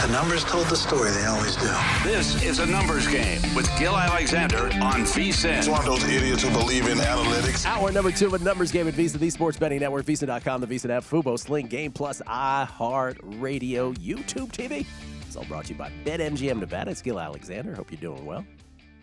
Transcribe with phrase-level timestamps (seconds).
[0.00, 1.70] The numbers told the story, they always do.
[2.02, 5.58] This is a numbers game with Gil Alexander on VSIN.
[5.58, 7.64] It's one of those idiots who believe in analytics.
[7.66, 10.66] Hour number two of a numbers game at VSiN, the Sports Betting Network, VSiN.com, the
[10.66, 14.84] VSiN app, Fubo, Sling, Game Plus, iHeart Radio, YouTube TV.
[15.26, 16.90] It's all brought to you by BetMGM Nevada.
[16.90, 17.74] It's Gil Alexander.
[17.74, 18.44] Hope you're doing well.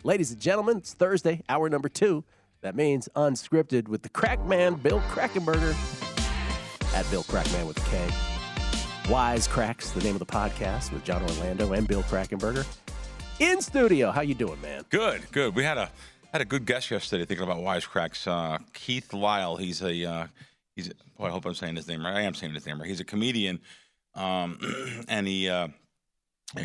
[0.04, 2.24] Ladies and gentlemen, it's Thursday, hour number two.
[2.60, 5.74] That means unscripted with the crack man, Bill Krackomberger.
[6.94, 8.08] At Bill Krackman with a K.
[9.08, 12.66] Wise Cracks, the name of the podcast with John Orlando and Bill Krackomberger.
[13.40, 14.10] In studio.
[14.10, 14.84] How you doing, man?
[14.90, 15.54] Good, good.
[15.54, 15.90] We had a
[16.32, 18.26] had a good guest yesterday thinking about wisecracks.
[18.26, 19.56] Uh, Keith Lyle.
[19.56, 20.26] He's a uh,
[20.76, 20.92] he's.
[21.18, 22.16] I hope I'm saying his name right.
[22.16, 22.88] I am saying his name right.
[22.88, 23.60] He's a comedian,
[24.14, 24.58] um,
[25.08, 25.68] and he uh,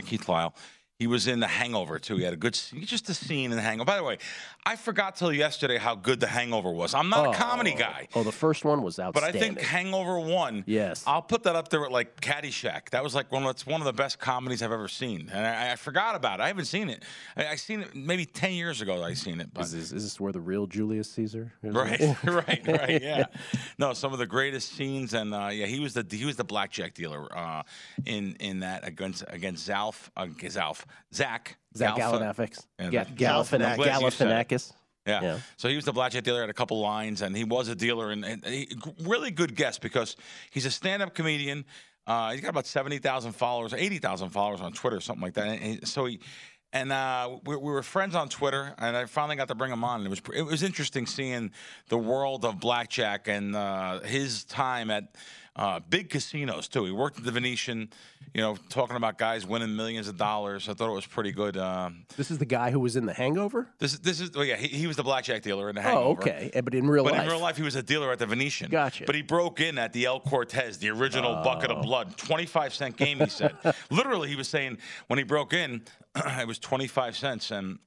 [0.06, 0.54] Keith Lyle.
[0.98, 2.16] He was in The Hangover too.
[2.16, 3.86] He had a good, just a scene in The Hangover.
[3.86, 4.18] By the way,
[4.66, 6.94] I forgot till yesterday how good The Hangover was.
[6.94, 7.32] I'm not Oh.
[7.32, 9.14] a comedy guy, Oh, the first one was outstanding.
[9.34, 10.64] but I think Hangover One.
[10.66, 11.04] Yes.
[11.06, 12.92] I'll put that up there with like Caddyshack.
[12.92, 13.44] That was like one.
[13.44, 16.40] Of, it's one of the best comedies I've ever seen, and I, I forgot about
[16.40, 16.44] it.
[16.44, 17.04] I haven't seen it.
[17.36, 19.04] I, I seen it maybe ten years ago.
[19.04, 21.52] I seen it, but Is this, is this where the real Julius Caesar?
[21.62, 21.74] is?
[21.76, 23.02] Right, right, right.
[23.02, 23.26] Yeah.
[23.78, 26.46] No, some of the greatest scenes, and uh, yeah, he was the he was the
[26.46, 27.64] blackjack dealer uh,
[28.06, 32.66] in in that against against Zalf, uh, Zalf, Zach, Zach Galifianakis.
[32.80, 34.48] Yeah, Ga- that- Galifianak- I'm glad you said it.
[34.50, 34.74] Galifianakis.
[35.08, 35.22] Yeah.
[35.22, 35.40] Yeah.
[35.58, 38.10] So he was the blackjack dealer, had a couple lines, and he was a dealer,
[38.12, 38.68] and, and he,
[39.04, 40.16] really good guest because
[40.50, 41.64] he's a stand-up comedian.
[42.08, 45.48] Uh, he's got about seventy thousand followers, eighty thousand followers on Twitter, something like that.
[45.48, 46.20] And he- so he.
[46.74, 49.84] And uh, we, we were friends on Twitter, and I finally got to bring him
[49.86, 50.02] on.
[50.02, 51.52] And it was it was interesting seeing
[51.88, 55.16] the world of blackjack and uh, his time at
[55.56, 56.84] uh, big casinos too.
[56.86, 57.90] He worked at the Venetian,
[58.34, 60.68] you know, talking about guys winning millions of dollars.
[60.68, 61.56] I thought it was pretty good.
[61.56, 63.68] Uh, This is the guy who was in The Hangover?
[63.80, 66.06] this is this is oh yeah, he, he was the blackjack dealer in the Hangover.
[66.08, 66.52] Oh, okay.
[66.62, 67.22] But in real But life.
[67.24, 68.70] in real life, he was a dealer at the Venetian.
[68.70, 69.06] Gotcha.
[69.06, 71.76] But he broke in at the El Cortez, the original bucket Oh.
[71.78, 73.20] of blood, twenty-five cent game.
[73.20, 73.56] He said,
[73.90, 74.78] literally, he was saying
[75.08, 75.84] when he broke in,
[76.16, 77.80] it was twenty-five cents, and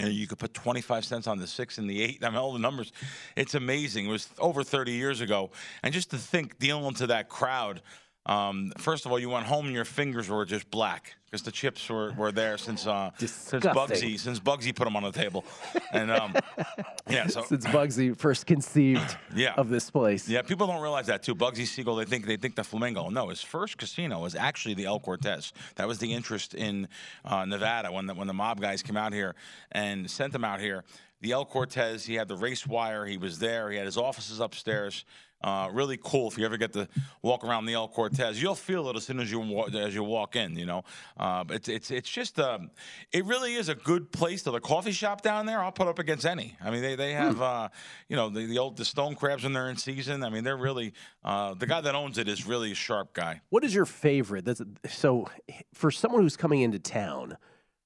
[0.00, 2.24] know, you could put twenty-five cents on the six and the eight.
[2.24, 2.92] I mean, all the numbers.
[3.36, 4.06] It's amazing.
[4.06, 5.50] It was over thirty years ago,
[5.82, 7.80] and just to think, dealing to that crowd.
[8.26, 11.52] Um, first of all, you went home and your fingers were just black because the
[11.52, 15.44] chips were, were there since uh, since Bugsy since Bugsy put them on the table,
[15.92, 16.34] and um,
[17.08, 19.52] yeah, so Since Bugsy first conceived Yeah.
[19.58, 20.26] of this place.
[20.26, 21.34] yeah, people don't realize that too.
[21.34, 23.10] Bugsy Siegel, they think they think the Flamingo.
[23.10, 25.52] No, his first casino was actually the El Cortez.
[25.76, 26.88] That was the interest in
[27.26, 29.34] uh, Nevada when the when the mob guys came out here
[29.72, 30.84] and sent them out here.
[31.20, 32.06] the El Cortez.
[32.06, 33.04] He had the race wire.
[33.04, 33.70] He was there.
[33.70, 35.04] He had his offices upstairs.
[35.44, 36.26] Uh, really cool.
[36.28, 36.88] If you ever get to
[37.20, 40.02] walk around the El Cortez, you'll feel it as soon as you wa- as you
[40.02, 40.56] walk in.
[40.56, 40.84] You know,
[41.18, 42.70] uh, it's it's it's just um,
[43.12, 44.42] it really is a good place.
[44.44, 46.56] To the coffee shop down there, I'll put up against any.
[46.64, 47.68] I mean, they they have uh,
[48.08, 50.24] you know the, the old the stone crabs when they're in season.
[50.24, 53.42] I mean, they're really uh, the guy that owns it is really a sharp guy.
[53.50, 54.46] What is your favorite?
[54.46, 55.28] That's so
[55.74, 57.36] for someone who's coming into town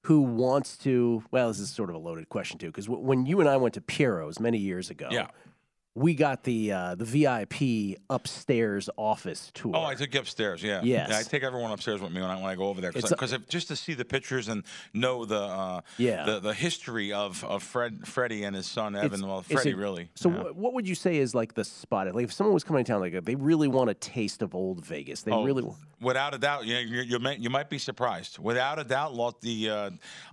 [0.03, 1.23] who wants to.
[1.31, 3.73] Well, this is sort of a loaded question too, because when you and I went
[3.73, 5.27] to Piero's many years ago, Yeah.
[5.99, 9.73] We got the uh, the VIP upstairs office tour.
[9.75, 10.63] Oh, I took you upstairs.
[10.63, 10.81] Yeah.
[10.81, 11.09] Yes.
[11.09, 13.35] Yeah, I take everyone upstairs with me when I when I go over there because
[13.49, 14.63] just to see the pictures and
[14.93, 16.25] know the uh, Yeah.
[16.25, 19.07] the, the history of of Fred Freddie and his son Evan.
[19.07, 20.09] It's- well, Freddie a- really.
[20.15, 20.35] So, yeah.
[20.43, 22.13] wh- what would you say is like the spot?
[22.15, 24.85] Like, if someone was coming to town, like they really want a taste of old
[24.85, 25.63] Vegas, they Oh, really.
[26.01, 28.39] Without a doubt, you, you, you, may, you might be surprised.
[28.39, 29.89] Without a doubt, lost the uh,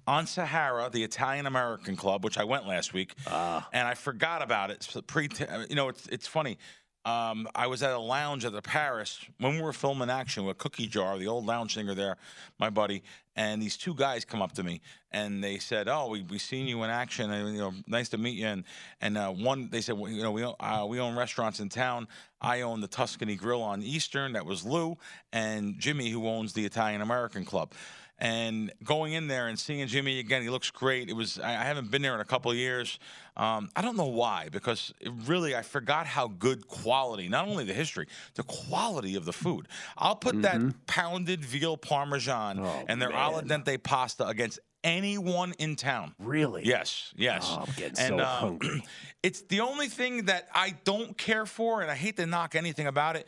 [0.06, 3.68] on Sahara, the Italian American Club, which I went last week, Ah.
[3.72, 4.82] and I forgot about it.
[4.84, 5.28] So pre,
[5.68, 6.58] you know, it's it's funny.
[7.06, 10.58] Um, I was at a lounge at the Paris when we were filming action with
[10.58, 12.16] Cookie Jar, the old lounge singer there,
[12.58, 13.04] my buddy,
[13.36, 14.80] and these two guys come up to me
[15.12, 18.18] and they said, "Oh, we we seen you in action, and you know, nice to
[18.18, 18.64] meet you." And
[19.00, 22.08] and uh, one, they said, well, "You know, we uh, we own restaurants in town.
[22.40, 24.32] I own the Tuscany Grill on Eastern.
[24.32, 24.98] That was Lou
[25.32, 27.72] and Jimmy, who owns the Italian American Club."
[28.18, 31.10] And going in there and seeing Jimmy again, he looks great.
[31.10, 32.98] It was I haven't been there in a couple of years.
[33.36, 37.64] Um, I don't know why, because it really I forgot how good quality, not only
[37.64, 39.68] the history, the quality of the food.
[39.98, 42.58] I'll put that pounded veal parmesan
[42.88, 46.14] and their al dente pasta against anyone in town.
[46.18, 46.64] Really?
[46.64, 47.46] Yes, yes.
[47.50, 48.82] Oh, I'm getting and, so um, hungry.
[49.22, 52.86] It's the only thing that I don't care for, and I hate to knock anything
[52.86, 53.26] about it.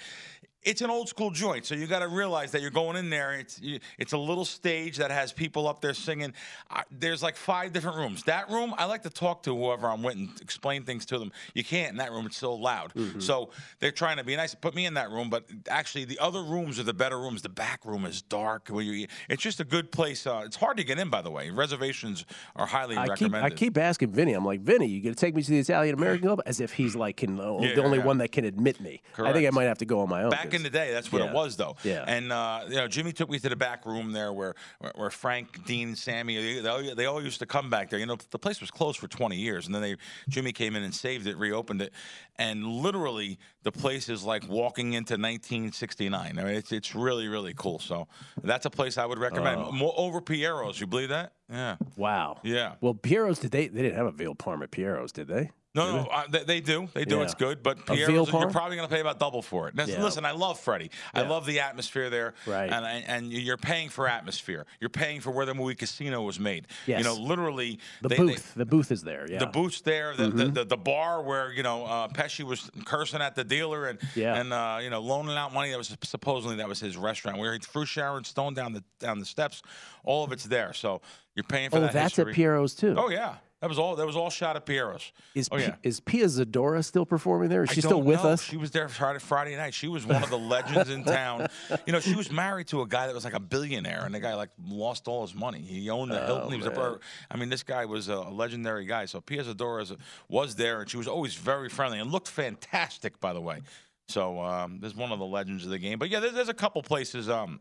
[0.69, 3.33] It's an old school joint, so you got to realize that you're going in there.
[3.33, 6.35] It's you, it's a little stage that has people up there singing.
[6.71, 8.23] I, there's like five different rooms.
[8.25, 11.33] That room, I like to talk to whoever I'm with and explain things to them.
[11.55, 12.93] You can't in that room; it's so loud.
[12.93, 13.21] Mm-hmm.
[13.21, 13.49] So
[13.81, 15.31] they're trying to be nice, put me in that room.
[15.31, 17.41] But actually, the other rooms are the better rooms.
[17.41, 18.69] The back room is dark.
[18.69, 20.27] Where you, it's just a good place.
[20.27, 21.49] Uh, it's hard to get in, by the way.
[21.49, 22.27] Reservations
[22.57, 23.53] are highly I keep, recommended.
[23.53, 24.35] I keep asking Vinny.
[24.35, 26.43] I'm like, Vinny, you gonna take me to the Italian American Club?
[26.45, 28.05] As if he's like can, Yeah, the only yeah.
[28.05, 29.01] one that can admit me.
[29.17, 30.31] I think I might have to go on my own.
[30.31, 31.29] Back in the day, that's what Yeah.
[31.29, 31.77] it was, though.
[31.85, 32.05] Yeah.
[32.07, 35.11] And uh, you know, Jimmy took me to the back room there, where where, where
[35.11, 37.99] Frank, Dean, Sammy, they, they, all, they all used to come back there.
[37.99, 39.97] You know, the place was closed for 20 years, and then they
[40.29, 41.93] Jimmy came in and saved it, reopened it,
[42.37, 46.39] and literally the place is like walking into 1969.
[46.39, 47.79] I mean, it's it's really really cool.
[47.79, 48.09] So
[48.43, 49.61] that's a place I would recommend.
[49.63, 49.73] Oh.
[49.73, 50.81] More over Piero's.
[50.81, 51.33] You believe that?
[51.51, 51.77] Yeah.
[51.97, 52.39] Wow.
[52.43, 52.75] Yeah.
[52.81, 53.69] Well, Piero's did they?
[53.69, 55.51] They didn't have a veal parm at Piero's, did they?
[55.79, 56.89] No, no, uh, they, they do.
[56.95, 57.17] They do.
[57.17, 57.23] Yeah.
[57.23, 59.77] It's good, but veal you're probably going to pay about double for it.
[59.77, 60.03] That's- Yeah.
[60.03, 60.91] Listen, I love Freddie.
[61.15, 62.35] I love the atmosphere there.
[62.47, 62.71] Right.
[62.71, 64.67] And I, and you're paying for atmosphere.
[64.81, 66.67] You're paying for where the movie Casino was made.
[66.87, 66.99] Yes.
[66.99, 68.55] You know, literally The they- they- booth.
[68.55, 69.27] the booth is there.
[69.31, 69.39] Yeah.
[69.39, 73.21] the booth's there, the, the, the, the bar where you know uh, Pesci was cursing
[73.21, 74.35] at the dealer and Yeah.
[74.41, 75.71] and uh, you know loaning out money.
[75.71, 79.19] That was supposedly that was his restaurant where he threw Sharon Stone down the down
[79.19, 79.63] the steps.
[80.05, 81.01] All of it's there, so
[81.35, 81.93] you're paying for oh, that.
[81.93, 82.33] that's history.
[82.33, 82.95] at Piero's too.
[82.97, 83.97] Oh yeah, that was all.
[83.97, 85.13] That was all shot at Piero's.
[85.35, 85.75] Is oh yeah.
[85.83, 87.65] is Pia Zadora still performing there?
[87.65, 88.31] Is she still with know.
[88.31, 88.43] us?
[88.43, 89.75] She was there Friday, Friday night.
[89.75, 91.49] She was one of the legends in town.
[91.87, 94.21] You know, she was married to a guy that was like a billionaire, and the
[94.21, 95.61] guy like lost all his money.
[95.61, 96.51] He owned the Hilton.
[96.51, 96.99] He was a, Oh.
[97.31, 99.07] I mean, this guy was a legendary guy.
[99.07, 99.97] So Pia Zadora
[100.29, 103.61] was there, and she was always very friendly and looked fantastic, by the way.
[104.09, 105.99] So um, there's one of the legends of the game.
[105.99, 107.29] But yeah, there's, there's a couple places.
[107.29, 107.61] Um,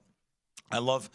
[0.71, 1.09] I love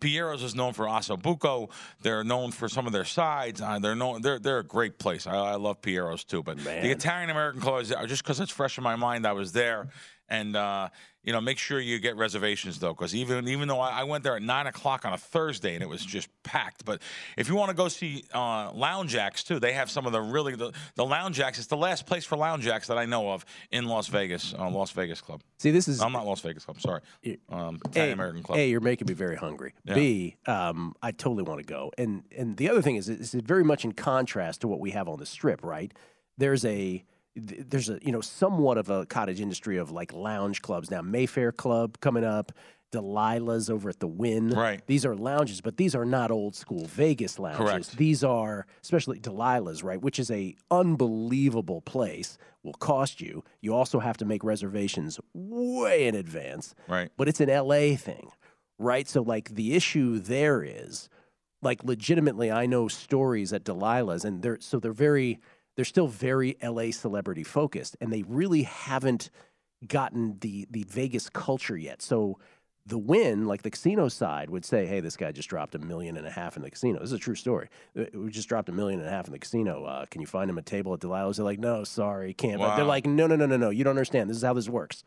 [0.00, 1.70] Piero's is known for Ossobuco.
[2.02, 3.60] They're known for some of their sides.
[3.60, 4.22] Uh, they're known.
[4.22, 5.26] They're they're a great place.
[5.26, 6.42] I, I love Piero's too.
[6.42, 6.82] But Man.
[6.82, 9.26] the Italian American is just because it's fresh in my mind.
[9.26, 9.88] I was there,
[10.28, 10.88] and uh,
[11.24, 14.24] you know, make sure you get reservations though, because even even though I, I went
[14.24, 16.84] there at nine o'clock on a Thursday and it was just packed.
[16.84, 17.00] But
[17.36, 20.20] if you want to go see uh, Lounge Acts too, they have some of the
[20.20, 21.58] really the, the Lounge Acts.
[21.58, 24.68] It's the last place for Lounge Acts that I know of in Las Vegas, uh,
[24.68, 25.42] Las Vegas Club.
[25.58, 26.80] See, this is I'm not Las Vegas Club.
[26.80, 27.00] Sorry,
[27.48, 28.58] um, Italian American Club.
[28.58, 29.72] A, you're making me very hungry.
[29.84, 29.94] Yeah.
[29.94, 31.90] B, um, I totally want to go.
[31.96, 35.08] And and the other thing is, is very much in contrast to what we have
[35.08, 35.92] on the strip, right?
[36.36, 37.04] There's a
[37.36, 41.02] there's a you know somewhat of a cottage industry of like lounge clubs now.
[41.02, 42.52] Mayfair Club coming up.
[42.92, 44.50] Delilah's over at the Wynn.
[44.50, 44.80] Right.
[44.86, 47.58] These are lounges, but these are not old school Vegas lounges.
[47.68, 47.96] Correct.
[47.96, 52.38] These are, especially Delilah's, right, which is a unbelievable place.
[52.62, 53.42] Will cost you.
[53.60, 57.10] You also have to make reservations way in advance Right.
[57.16, 58.30] but it's an LA thing,
[58.78, 59.08] right?
[59.08, 61.08] So like the issue there is
[61.62, 65.40] like legitimately I know stories at Delilah's and they're so they're very
[65.76, 69.30] they're still very LA celebrity focused and they really haven't
[69.86, 72.00] gotten the the Vegas culture yet.
[72.02, 72.38] So
[72.86, 76.16] the Wynn, like the casino side, would say, "Hey, this guy just dropped a million
[76.18, 77.68] and a half in the casino." This is a true story.
[77.98, 79.84] Uh, We just dropped a million and a half in the casino.
[79.84, 81.38] Uh, can you find him a table at Delilah's?
[81.38, 83.70] They're like, "No, sorry, can't." But They're like, "No, no, no, no, no.
[83.70, 84.28] You don't understand.
[84.28, 85.02] This is how this works.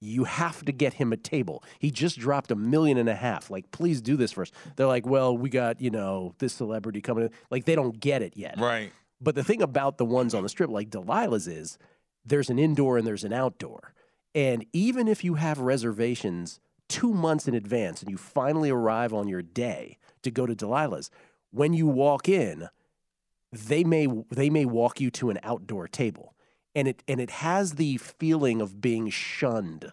[0.00, 1.62] You have to get him a table.
[1.78, 3.50] He just dropped a million and a half.
[3.50, 4.52] Like, please do this first.
[4.74, 8.22] They're like, "Well, we got you know this celebrity coming in." Like, they don't get
[8.22, 8.56] it yet.
[8.58, 8.92] Right.
[9.22, 11.78] But the thing about the ones on the strip, like Delilah's, is
[12.24, 13.94] there's an indoor and there's an outdoor.
[14.34, 19.28] And even if you have reservations two months in advance and you finally arrive on
[19.28, 21.10] your day to go to Delilah's,
[21.52, 22.68] when you walk in,
[23.52, 26.34] they may they may walk you to an outdoor table.
[26.74, 29.92] And it and it has the feeling of being shunned.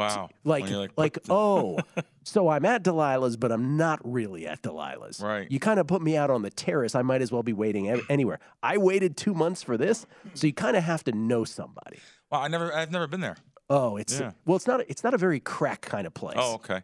[0.00, 0.30] Wow.
[0.44, 0.64] Like
[0.96, 1.78] like, oh,
[2.24, 5.20] so I'm at Delilah's, but I'm not really at Delilah's.
[5.20, 5.50] Right.
[5.50, 6.94] You kind of put me out on the terrace.
[6.94, 8.38] I might as well be waiting anywhere.
[8.62, 11.98] I waited two months for this, so you kind of have to know somebody.
[12.30, 13.36] Wow, I never, I've never been there.
[13.68, 14.32] Oh, it's Yeah.
[14.46, 14.80] well, it's not.
[14.88, 16.36] It's not a very crack kind of place.
[16.38, 16.82] Oh, okay.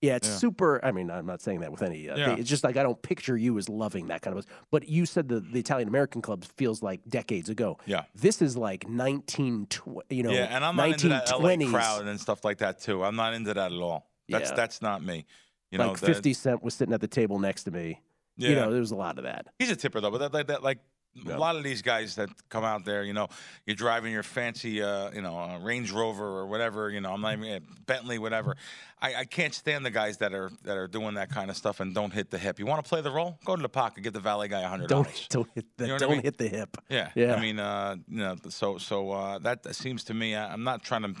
[0.00, 0.36] Yeah, it's yeah.
[0.36, 0.84] super.
[0.84, 2.08] I mean, I'm not saying that with any.
[2.08, 2.36] Uh, Yeah.
[2.36, 4.46] It's just like I don't picture you as loving that kind of.
[4.70, 7.78] But you said the the Italian American club feels like decades ago.
[7.86, 8.04] Yeah.
[8.14, 10.16] This is like 1920.
[10.16, 11.70] You know, yeah, and I'm not into that LA 1920s.
[11.70, 13.04] crowd and stuff like that too.
[13.04, 14.10] I'm not into that at all.
[14.28, 14.56] That's Yeah.
[14.56, 15.26] that's not me.
[15.70, 18.00] You know, like that- 50 Cent was sitting at the table next to me.
[18.36, 18.48] Yeah.
[18.50, 19.46] You know, there was a lot of that.
[19.58, 20.78] He's a tipper though, but that, that, that like
[21.26, 23.28] a lot of these guys that come out there, you know,
[23.66, 27.20] you're driving your fancy, uh, you know, uh, Range Rover or whatever, you know, I'm
[27.20, 28.56] not even Bentley, whatever.
[29.00, 31.80] I, I can't stand the guys that are that are doing that kind of stuff
[31.80, 32.58] and don't hit the hip.
[32.58, 33.38] You want to play the role?
[33.44, 35.26] Go to the pocket, give the valet guy a hundred Don't dollars.
[35.30, 36.22] don't hit the, You know don't mean?
[36.22, 36.76] hit the hip.
[36.88, 37.34] Yeah, Yeah.
[37.34, 40.34] I mean, uh, you know, so so uh, that, that seems to me.
[40.34, 41.14] I, I'm not trying to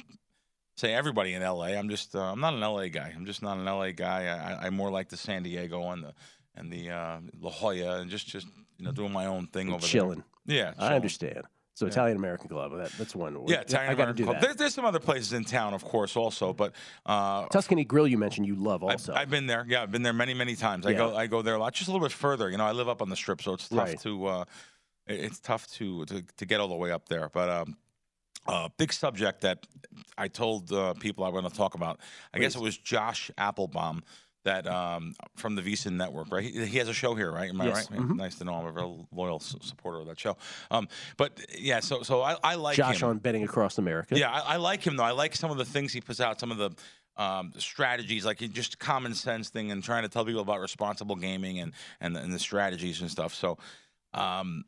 [0.76, 1.66] say everybody in LA.
[1.66, 3.12] I'm just uh, I'm not an LA guy.
[3.14, 4.26] I'm just not an LA guy.
[4.26, 6.12] I, I, I more like the San Diego and the
[6.54, 8.46] and the uh, La Jolla and just just
[8.80, 10.24] you know doing my own thing over chilling.
[10.46, 10.56] there.
[10.56, 11.42] Yeah, I understand.
[11.74, 12.72] So Italian American club.
[12.76, 13.36] That, that's one.
[13.46, 14.40] Yeah, Italian I American Club.
[14.40, 16.74] There, there's some other places in town, of course, also, but
[17.06, 19.14] uh, Tuscany Grill you mentioned you love also.
[19.14, 19.64] I've been there.
[19.66, 20.84] Yeah, I've been there many, many times.
[20.84, 22.50] I go, I go there a lot, just a little bit further.
[22.50, 24.00] You know, I live up on the strip, so it's tough Right.
[24.00, 24.44] to, uh,
[25.06, 27.30] it's tough to, to to get all the way up there.
[27.32, 27.76] But um,
[28.46, 29.66] uh, big subject that
[30.18, 32.00] I told uh, people I want to talk about.
[32.34, 34.02] I guess it was Josh Applebaum
[34.44, 36.42] that um, from the VSiN Network, right?
[36.44, 37.50] He, he has a show here, right?
[37.50, 37.90] Am I Yes.
[37.90, 38.00] right?
[38.00, 38.54] Yeah, Nice to know.
[38.54, 40.36] I'm a very loyal s- supporter of that show.
[40.70, 43.08] Um, but yeah, so so I, I like Josh him.
[43.10, 44.18] on betting across America.
[44.18, 45.04] Yeah, I, I like him though.
[45.04, 46.70] I like some of the things he puts out, some of the
[47.22, 51.58] um, strategies, like just common sense thing, and trying to tell people about responsible gaming
[51.60, 53.34] and and, the- and the strategies and stuff.
[53.34, 53.58] So
[54.14, 54.64] um,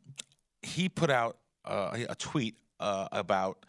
[0.61, 3.65] he put out uh, a tweet uh, about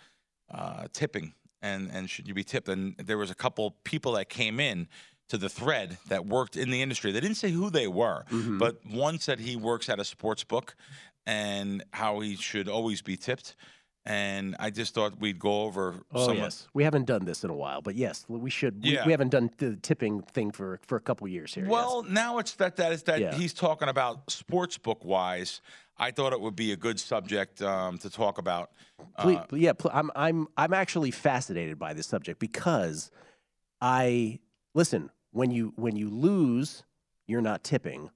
[0.52, 1.32] uh, tipping
[1.62, 2.68] and and should you be tipped?
[2.68, 4.87] And there was a couple people that came in
[5.28, 7.11] to the thread that worked in the industry.
[7.12, 8.59] They didn't say who they were, Mm-hmm.
[8.59, 10.76] but one said he works at a sports book
[11.26, 13.57] and how he should always be tipped.
[14.07, 17.49] And I just thought we'd go over Oh some yes, we haven't done this in
[17.49, 18.83] a while, but yes, we should.
[18.85, 19.07] We, Yeah.
[19.07, 21.64] we haven't done the tipping thing for for a couple years here.
[21.64, 21.73] yes.
[21.73, 23.35] Well, now it's that that is that Yeah.
[23.35, 25.62] he's talking about sports book wise.
[25.97, 28.73] I thought it would be a good subject um, to talk about.
[29.21, 33.11] Please, Uh, yeah, pl- I'm I'm I'm actually fascinated by this subject because
[33.81, 34.38] I
[34.75, 36.84] listen when you when you lose,
[37.26, 38.10] you're not tipping,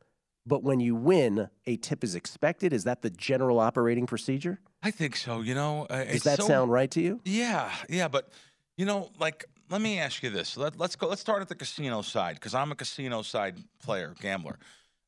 [0.47, 2.73] but when you win, a tip is expected.
[2.73, 4.61] Is that the general operating procedure?
[4.83, 5.41] I think so.
[5.41, 7.21] You know, uh, Does that so- sound right to you?
[7.25, 8.31] Yeah, yeah, but
[8.77, 10.57] you know, like, let me ask you this.
[10.57, 11.09] Let, let's go.
[11.09, 14.59] Let's start at the casino side because I'm a casino side player, gambler.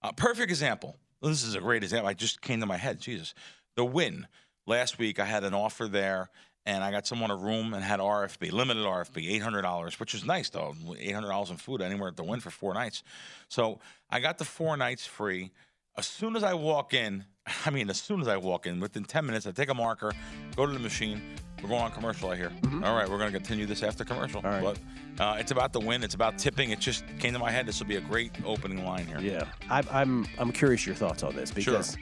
[0.02, 0.96] Uh, perfect example.
[1.22, 2.08] This is a great example.
[2.08, 2.98] I just came to my head.
[3.00, 3.34] Jesus,
[3.76, 4.26] the win
[4.66, 5.20] last week.
[5.20, 6.30] I had an offer there,
[6.66, 10.14] and I got someone a room and had RFB, limited RFB, eight hundred dollars, which
[10.14, 10.74] is nice though.
[10.98, 13.02] Eight hundred dollars in food anywhere at the Wynn for four nights.
[13.48, 15.50] So I got the four nights free.
[15.96, 17.24] As soon as I walk in,
[17.66, 20.12] I mean, as soon as I walk in, within 10 minutes, I take a marker,
[20.56, 21.20] go to the machine.
[21.62, 22.50] We're going on commercial, I hear.
[22.82, 24.40] All right, we're going to continue this after commercial.
[24.40, 24.64] Mm-hmm.
[24.64, 24.78] All right.
[25.18, 26.02] But uh, it's about the Wynn.
[26.02, 26.70] It's about tipping.
[26.70, 27.66] It just came to my head.
[27.66, 29.20] This will be a great opening line here.
[29.20, 31.98] Yeah, I'm I'm I'm curious your thoughts on this because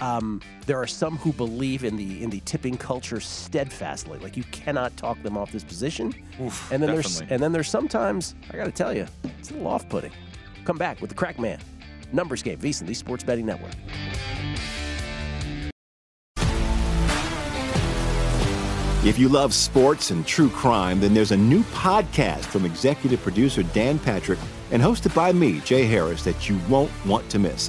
[0.00, 4.18] um, there are some who believe in the in the tipping culture steadfastly.
[4.18, 6.14] Like you cannot talk them off this position.
[6.40, 7.34] Oof, and then there's definitely.
[7.34, 9.06] and then there's sometimes I got to tell you,
[9.38, 10.12] it's a little off-putting.
[10.64, 11.58] Come back with the Crack Man,
[12.12, 13.72] Numbers Game, VSiN, the Sports Betting Network.
[19.04, 23.64] If you love sports and true crime, then there's a new podcast from executive producer
[23.64, 24.38] Dan Patrick
[24.70, 27.68] and hosted by me, Jay Harris, that you won't want to miss.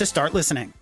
[0.01, 0.73] to start listening.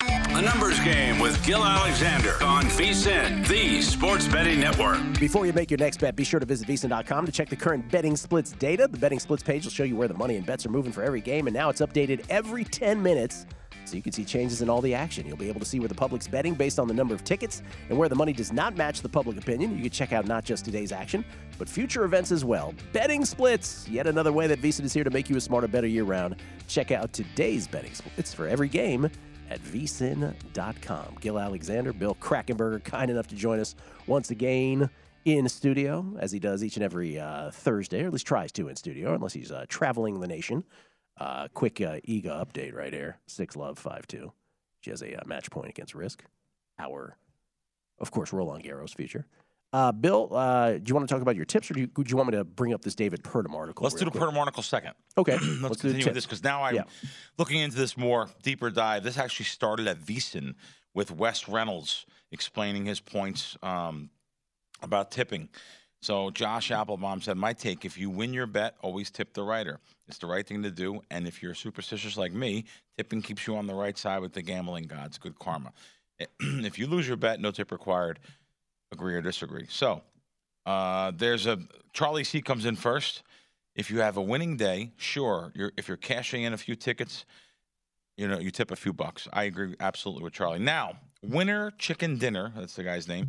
[0.00, 4.98] A numbers game with Gil Alexander on VSIN, the sports betting network.
[5.20, 7.88] Before you make your next bet, be sure to visit VSiN.com to check the current
[7.92, 8.88] betting splits data.
[8.90, 11.04] The betting splits page will show you where the money and bets are moving for
[11.04, 13.46] every game, and now it's updated every 10 minutes.
[13.88, 15.26] So you can see changes in all the action.
[15.26, 17.62] You'll be able to see where the public's betting based on the number of tickets
[17.88, 19.76] and where the money does not match the public opinion.
[19.76, 21.24] You can check out not just today's action,
[21.58, 22.74] but future events as well.
[22.92, 25.86] Betting splits, yet another way that VSiN is here to make you a smarter, better
[25.86, 26.36] year round.
[26.66, 29.10] Check out today's betting splits for every game
[29.50, 31.16] at vsin.com.
[31.20, 33.74] Gil Alexander, Bill Krackomberger, kind enough to join us
[34.06, 34.90] once again
[35.24, 38.68] in studio, as he does each and every uh, Thursday, or at least tries to
[38.68, 40.64] in studio, unless he's uh, traveling the nation.
[41.18, 43.18] Uh, quick uh, Iga update right here.
[43.26, 44.32] Six Love 5 2.
[44.80, 46.24] She has a uh, match point against Risk.
[46.78, 47.16] Our,
[47.98, 49.26] of course, Roland Garros feature.
[49.72, 52.04] Uh, Bill, uh, do you want to talk about your tips, or do you, do
[52.06, 53.82] you want me to bring up this David Purdum article?
[53.84, 54.22] Let's do the quick?
[54.22, 54.94] Purdum article second.
[55.18, 56.84] Okay, let's, let's continue with this because now I'm Yeah.
[57.36, 59.02] looking into this more deeper dive.
[59.02, 60.54] This actually started at VSiN
[60.94, 64.08] with Wes Reynolds explaining his points um,
[64.80, 65.48] about tipping.
[66.00, 69.80] So Josh Applebaum said, "My take: If you win your bet, always tip the writer.
[70.06, 71.02] It's the right thing to do.
[71.10, 72.64] And if you're superstitious like me,
[72.96, 75.18] tipping keeps you on the right side with the gambling gods.
[75.18, 75.72] Good karma.
[76.40, 78.18] if you lose your bet, no tip required.
[78.92, 79.66] Agree or disagree.
[79.68, 80.02] So
[80.66, 81.58] uh, there's a
[81.92, 83.22] Charlie C comes in first.
[83.74, 85.52] If you have a winning day, sure.
[85.54, 87.24] You're, if you're cashing in a few tickets,
[88.16, 89.28] you know you tip a few bucks.
[89.32, 90.58] I agree absolutely with Charlie.
[90.58, 92.52] Now, winner chicken dinner.
[92.56, 93.28] That's the guy's name.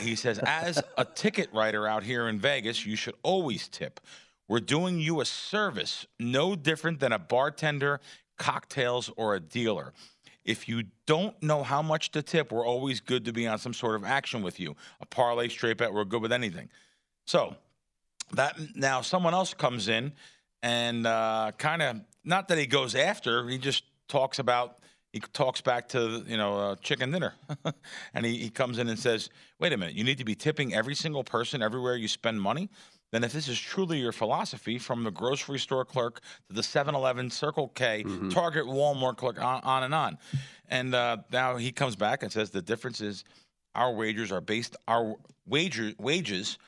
[0.00, 4.00] He says, as a ticket writer out here in Vegas, you should always tip.
[4.48, 8.00] We're doing you a service, no different than a bartender,
[8.36, 9.92] cocktails, or a dealer.
[10.44, 13.74] If you don't know how much to tip, we're always good to be on some
[13.74, 14.76] sort of action with you.
[15.00, 16.68] A parlay, straight bet, we're good with anything.
[17.26, 17.56] So
[18.32, 20.12] that now someone else comes in
[20.62, 24.78] and uh, kind of not that he goes after, he just talks about
[25.16, 27.32] he talks back to you know uh, chicken dinner,
[28.14, 30.74] and he, he comes in and says, "Wait a minute, you need to be tipping
[30.74, 32.68] every single person everywhere you spend money."
[33.12, 37.30] Then, if this is truly your philosophy, from the grocery store clerk to the 7-Eleven,
[37.30, 40.18] Circle K, Target, Walmart clerk, on, on and on,
[40.68, 43.24] and uh, now he comes back and says the difference is
[43.74, 45.14] our wagers are based our
[45.46, 46.58] wager wages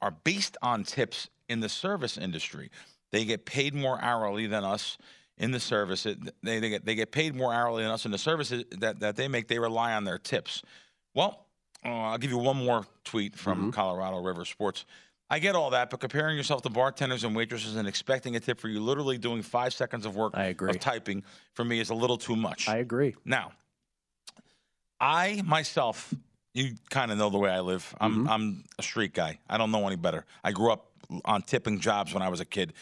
[0.00, 2.70] are based on tips in the service industry.
[3.10, 4.96] They get paid more hourly than us
[5.40, 6.06] in the service.
[6.06, 9.00] It, they, they get they get paid more hourly than us in the services that,
[9.00, 9.48] that they make.
[9.48, 10.62] They rely on their tips.
[11.14, 11.46] Well,
[11.84, 14.84] uh, I'll give you one more tweet from Colorado River Sports.
[15.32, 18.58] I get all that, but comparing yourself to bartenders and waitresses and expecting a tip
[18.60, 20.70] for you literally doing five seconds of work I agree.
[20.70, 21.22] of typing
[21.54, 22.68] for me is a little too much.
[22.68, 23.14] I agree.
[23.24, 23.52] Now,
[25.00, 26.12] I myself,
[26.52, 27.94] you kind of know the way I live.
[28.00, 28.28] I'm Mm-hmm.
[28.28, 29.38] I'm a street guy.
[29.48, 30.26] I don't know any better.
[30.44, 30.90] I grew up
[31.24, 32.72] on tipping jobs when I was a kid.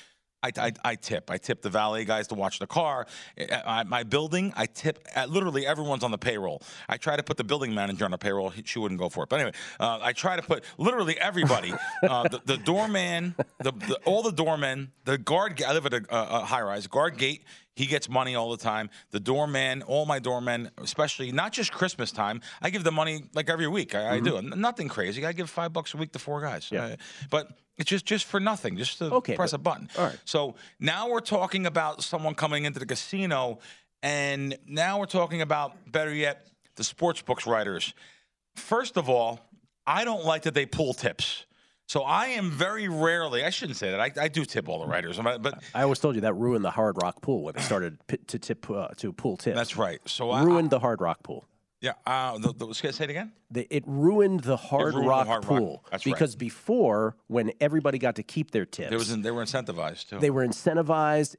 [0.43, 1.31] I, I, I tip.
[1.31, 3.07] I tip the valet guys to watch the car.
[3.37, 5.05] At my building, I tip.
[5.15, 6.63] At literally, everyone's on the payroll.
[6.89, 8.53] I try to put the building manager on the payroll.
[8.65, 9.29] She wouldn't go for it.
[9.29, 11.75] But anyway, uh, I try to put literally everybody.
[12.03, 15.61] uh, the, the doorman, the, the all the doormen, the guard.
[15.63, 16.87] I live at a, a, a high rise.
[16.87, 17.45] Guard gate.
[17.75, 18.91] He gets money all the time.
[19.13, 22.41] The doorman, all my doormen, especially not just Christmas time.
[22.61, 23.95] I give them money like every week.
[23.95, 24.43] I, I do.
[24.43, 25.25] Nothing crazy.
[25.25, 26.73] I give five bucks a week to four guys.
[26.73, 26.97] Uh,
[27.31, 29.89] but it's just just for nothing, just to Okay, press but- a button.
[29.97, 30.19] all right.
[30.25, 33.59] So now we're talking about someone coming into the casino,
[34.03, 37.95] and now we're talking about better yet, the sports books writers.
[38.57, 39.41] First of all,
[39.87, 41.45] I don't like that they pull tips.
[41.87, 43.43] So I am very rarely.
[43.45, 43.99] I shouldn't say that.
[44.01, 46.71] I, I do tip all the writers, but I always told you that ruined the
[46.71, 49.57] Hard Rock pool when they started p- to tip uh, to pool tips.
[49.57, 49.99] that's right.
[50.07, 51.47] So I, ruined the Hard Rock pool.
[51.81, 51.93] Yeah.
[52.07, 53.33] Uh, the, the, say it again.
[53.51, 55.59] They, it ruined the Hard ruined the Rock Hard Rock.
[55.59, 56.13] pool That's right.
[56.15, 60.19] because before, when everybody got to keep their tips, There was they were incentivized too.
[60.19, 61.37] they were incentivized,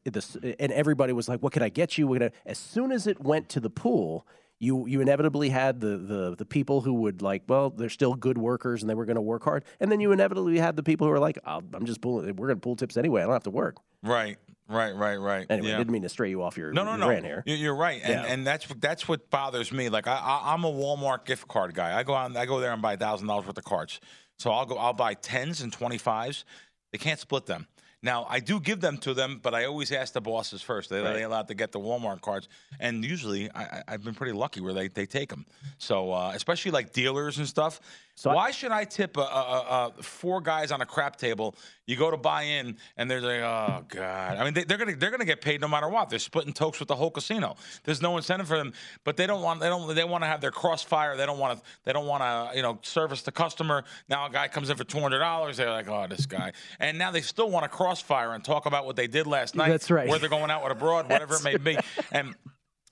[0.60, 3.50] and everybody was like, "What can I get you?" I-" As soon as it went
[3.50, 4.26] to the pool,
[4.60, 8.38] you you inevitably had the the the people who would like, well, they're still good
[8.38, 11.06] workers and they were going to work hard, and then you inevitably had the people
[11.08, 12.26] who were like, "I'll- "I'm just pulling.
[12.36, 13.22] We're going to pull tips anyway.
[13.22, 14.38] I don't have to work." right,
[14.70, 15.46] right, right, right.
[15.50, 15.76] Anyway, yeah.
[15.76, 17.10] I didn't mean to stray you off your No, no, your no.
[17.10, 17.44] rant here.
[17.46, 18.32] You- You're right, and Yeah.
[18.34, 19.90] and that's what- that's what bothers me.
[19.90, 21.98] Like I, I I'm a Walmart gift card guy.
[21.98, 24.00] I go on, I go there and buy thousand dollars worth of cards.
[24.38, 26.46] So I'll go, I'll buy tens and twenty fives.
[26.92, 27.68] They can't split them.
[28.02, 30.90] Now I do give them to them, but I always ask the bosses first.
[30.90, 31.14] They, Right.
[31.16, 32.48] they allowed to get the Walmart cards,
[32.80, 35.46] and usually I, I- I've been pretty lucky where they, they take them.
[35.80, 37.82] So uh, especially like dealers and stuff.
[38.20, 41.56] So why should I tip a, a, a, a four guys on a crap table?
[41.86, 44.38] You go to buy in, and they're like, oh god.
[44.38, 46.10] I mean, they, they're gonna they're gonna get paid no matter what.
[46.10, 47.56] They're splitting tokes with the whole casino.
[47.86, 48.74] There's no incentive for them,
[49.06, 51.16] but they don't want they don't they want to have their crossfire.
[51.16, 53.86] They don't want to they don't want to you know service the customer.
[54.10, 55.56] Now a guy comes in for two hundred dollars.
[55.56, 56.52] They're like, oh, this guy,
[56.82, 59.70] and now they still want to crossfire and talk about what they did last night.
[59.70, 60.10] That's right.
[60.10, 61.78] Where they're going out with abroad, whatever it may be,
[62.12, 62.36] and.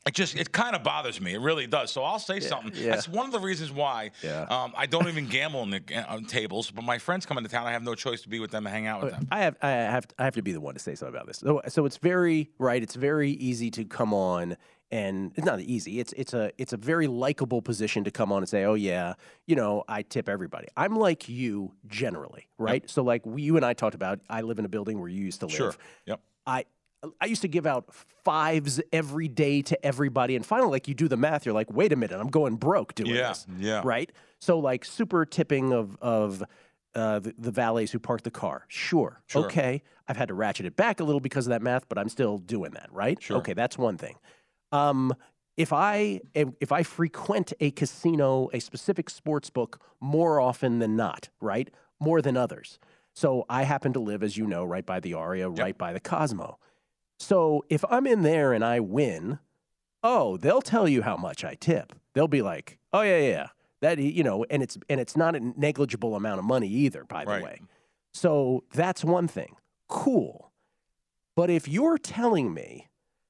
[0.08, 1.34] It just it kind of bothers me.
[1.34, 1.92] It really does.
[1.92, 2.72] So I'll say something.
[2.76, 2.92] yeah.
[2.92, 4.44] That's one of the reasons why Yeah.
[4.50, 6.72] um, I don't even gamble on the on tables.
[6.72, 7.68] But my friends come into town.
[7.68, 9.28] I have no choice to be with them and hang out with them.
[9.32, 11.38] I have I have I have to be the one to say something about this.
[11.40, 12.82] So, so it's very right.
[12.82, 14.56] It's very easy to come on,
[14.92, 16.00] and it's not easy.
[16.00, 19.16] It's it's a it's a very likable position to come on and say, oh yeah,
[19.46, 20.68] you know, I tip everybody.
[20.78, 22.90] I'm like you generally, right?
[22.90, 24.20] So like we, you and I talked about.
[24.30, 25.56] I live in a building where you used to live.
[25.56, 25.76] Sure.
[26.06, 26.22] Yep.
[26.46, 26.64] I
[27.22, 31.08] I used to give out fives every day to everybody, and finally, like you do
[31.08, 33.46] the math, you're like, wait a minute, I'm going broke doing Yeah, this.
[33.60, 33.82] yeah.
[33.86, 34.12] Right.
[34.42, 36.44] So like super tipping of of
[36.96, 38.66] uh, the, the valets who park the car.
[38.68, 39.22] Sure.
[39.28, 39.46] Sure.
[39.46, 39.84] Okay.
[40.08, 42.38] I've had to ratchet it back a little because of that math, but I'm still
[42.40, 42.90] doing that.
[42.92, 43.22] Right.
[43.22, 43.38] Sure.
[43.38, 44.16] Okay, that's one thing.
[44.72, 45.14] Um,
[45.56, 51.30] if I if I frequent a casino, a specific sports book more often than not,
[51.42, 52.80] right, more than others.
[53.14, 56.00] So I happen to live, as you know, right by the Aria, right by the
[56.00, 56.60] Cosmo.
[57.20, 59.40] So if I'm in there and I win,
[60.04, 61.94] oh, they'll tell you how much I tip.
[62.14, 63.48] They'll be like, oh yeah, yeah, yeah.
[63.82, 67.26] that you know, and it's and it's not a negligible amount of money either, by
[67.26, 67.44] the Right.
[67.44, 67.62] way.
[68.14, 69.56] So that's one thing.
[69.88, 70.52] Cool.
[71.36, 72.88] But if you're telling me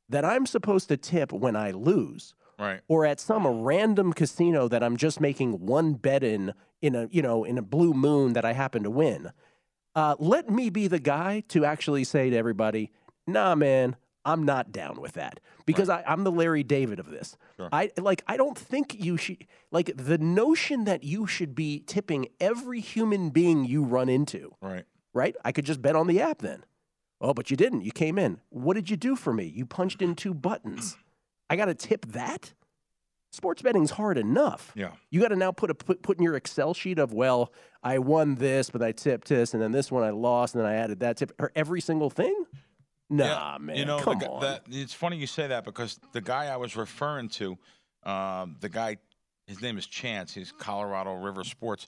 [0.10, 2.80] that I'm supposed to tip when I lose, Right.
[2.88, 7.21] or at some random casino that I'm just making one bet in in a you
[7.21, 9.32] know in a blue moon that I happen to win.
[9.95, 12.91] Uh, let me be the guy to actually say to everybody,
[13.28, 17.38] "Nah, man, I'm not down with that," because I, I'm the Larry David of this.
[17.58, 17.70] Sure.
[17.72, 18.24] I like.
[18.28, 23.30] I don't think you should like the notion that you should be tipping every human
[23.30, 24.54] being you run into.
[24.62, 24.86] Right.
[25.13, 25.36] Right?
[25.44, 26.63] I could just bet on the app then.
[27.20, 27.82] Oh, but you didn't.
[27.82, 28.40] You came in.
[28.50, 29.46] What did you do for me?
[29.46, 30.98] You punched in two buttons.
[31.50, 32.54] I got to tip that?
[33.32, 34.72] Sports betting's hard enough.
[34.76, 34.92] Yeah.
[35.10, 37.52] You got to now put a put, put in your Excel sheet of well,
[37.84, 40.72] I won this, but I tipped this, and then this one I lost, and then
[40.72, 42.46] I added that tip for every single thing.
[43.10, 44.41] Nah, man, You know, come the, on.
[44.41, 47.58] that- it's funny you say that because the guy I was referring to,
[48.04, 48.98] um, the guy,
[49.48, 50.34] his name is Chance.
[50.34, 51.88] He's Colorado River Sports.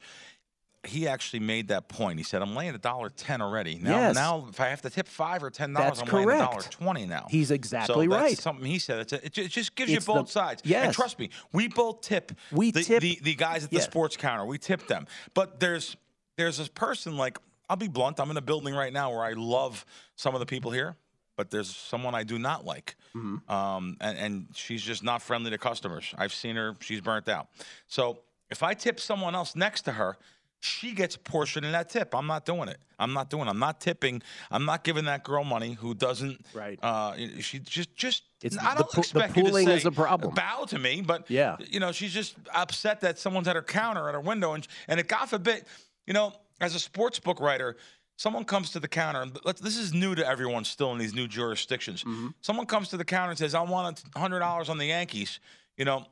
[0.87, 2.19] He actually made that point.
[2.19, 3.75] He said, "I'm laying a dollar ten already.
[3.79, 4.15] Now, Yes.
[4.15, 6.71] now if I have to tip five or ten dollars, I'm laying a dollar correct.
[6.71, 8.37] twenty now." He's so exactly that's right.
[8.37, 8.99] Something he said.
[8.99, 10.61] It's a, it, it just gives It's you the- both sides.
[10.63, 10.85] yes.
[10.85, 12.31] And trust me, we both tip.
[12.53, 13.81] We the, tip- the, the guys at the Yeah.
[13.83, 14.45] sports counter.
[14.45, 15.05] We tip them.
[15.33, 15.97] But there's
[16.37, 17.37] there's this person like
[17.69, 18.17] I'll be blunt.
[18.21, 20.95] I'm in a building right now where I love some of the people here,
[21.39, 23.49] but there's someone I do not like, Mm-hmm.
[23.51, 26.13] um, and, and she's just not friendly to customers.
[26.17, 27.47] I've seen her; she's burnt out.
[27.87, 28.19] So
[28.51, 30.17] if I tip someone else next to her.
[30.61, 32.13] She gets a portion of that tip.
[32.13, 32.79] I'm not doing it.
[32.99, 33.47] I'm not doing.
[33.47, 33.49] it.
[33.51, 34.21] I'm not tipping.
[34.51, 36.45] I'm not giving that girl money who doesn't.
[36.53, 36.77] Right.
[36.83, 38.23] Uh, she just just.
[38.43, 40.33] It's- I don't the expect you to pooling say, is a problem.
[40.35, 41.55] Bow to me, but Yeah.
[41.71, 44.99] you know, she's just upset that someone's at her counter at her window, and and
[44.99, 45.63] it God forbid,
[46.05, 47.77] you know, as a sports book writer,
[48.19, 51.15] someone comes to the counter, and let's, this is new to everyone still in these
[51.15, 52.03] new jurisdictions.
[52.03, 52.27] Mm-hmm.
[52.41, 55.39] Someone comes to the counter and says, "I want hundred dollars on the Yankees,"
[55.77, 56.05] you know.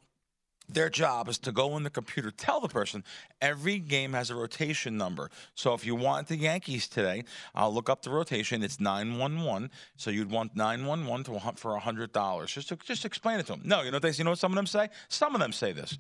[0.70, 3.06] Their job is to go in the computer, tell the person
[3.41, 5.30] every game has a rotation number.
[5.56, 7.24] So if you want the Yankees today,
[7.56, 8.62] I'll look up the rotation.
[8.62, 9.72] It's nine one one.
[9.96, 12.52] So you'd want nine one one to hunt for hundred dollars.
[12.52, 13.62] Just to, just explain it to them.
[13.63, 14.89] No, you know what they you know what some of them say?
[15.08, 15.98] Some of them say this.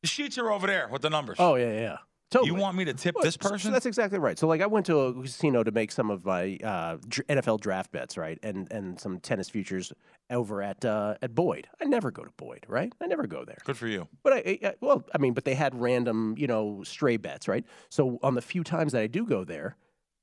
[0.00, 1.36] The sheets are over there with the numbers.
[1.38, 1.96] oh yeah, yeah.
[2.30, 2.50] Totally.
[2.50, 3.72] You want me to tip Well, this so- so person?
[3.72, 4.36] that's exactly right.
[4.38, 6.96] So, like, I went to a casino to make some of my uh,
[7.28, 9.92] NFL draft bets, right, and and some tennis futures
[10.30, 11.68] over at uh, at Boyd.
[11.80, 12.92] I never go to Boyd, right?
[13.00, 13.58] I never go there.
[13.64, 14.08] Good for you.
[14.24, 17.64] But I, I well, I mean, but they had random, you know, stray bets, right?
[17.90, 19.76] So on the few times that I do go there,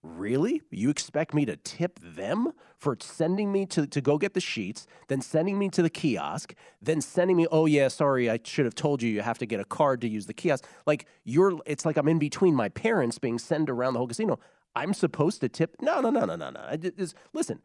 [0.04, 4.42] really, you expect me to tip them for sending me to to go get the
[4.42, 8.66] sheets, then sending me to the kiosk, then sending me, oh yeah, sorry, I should
[8.66, 10.66] have told you you have to get a card to use the kiosk.
[10.86, 14.39] Like you're, it's like I'm in between my parents being sent around the whole casino.
[14.76, 15.78] I'm supposed to tip?
[15.82, 16.66] No, no, no, no, no, no.
[16.68, 17.00] I did.
[17.32, 17.62] Listen,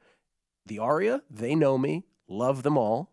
[0.67, 3.11] the Aria, they know me, love them all.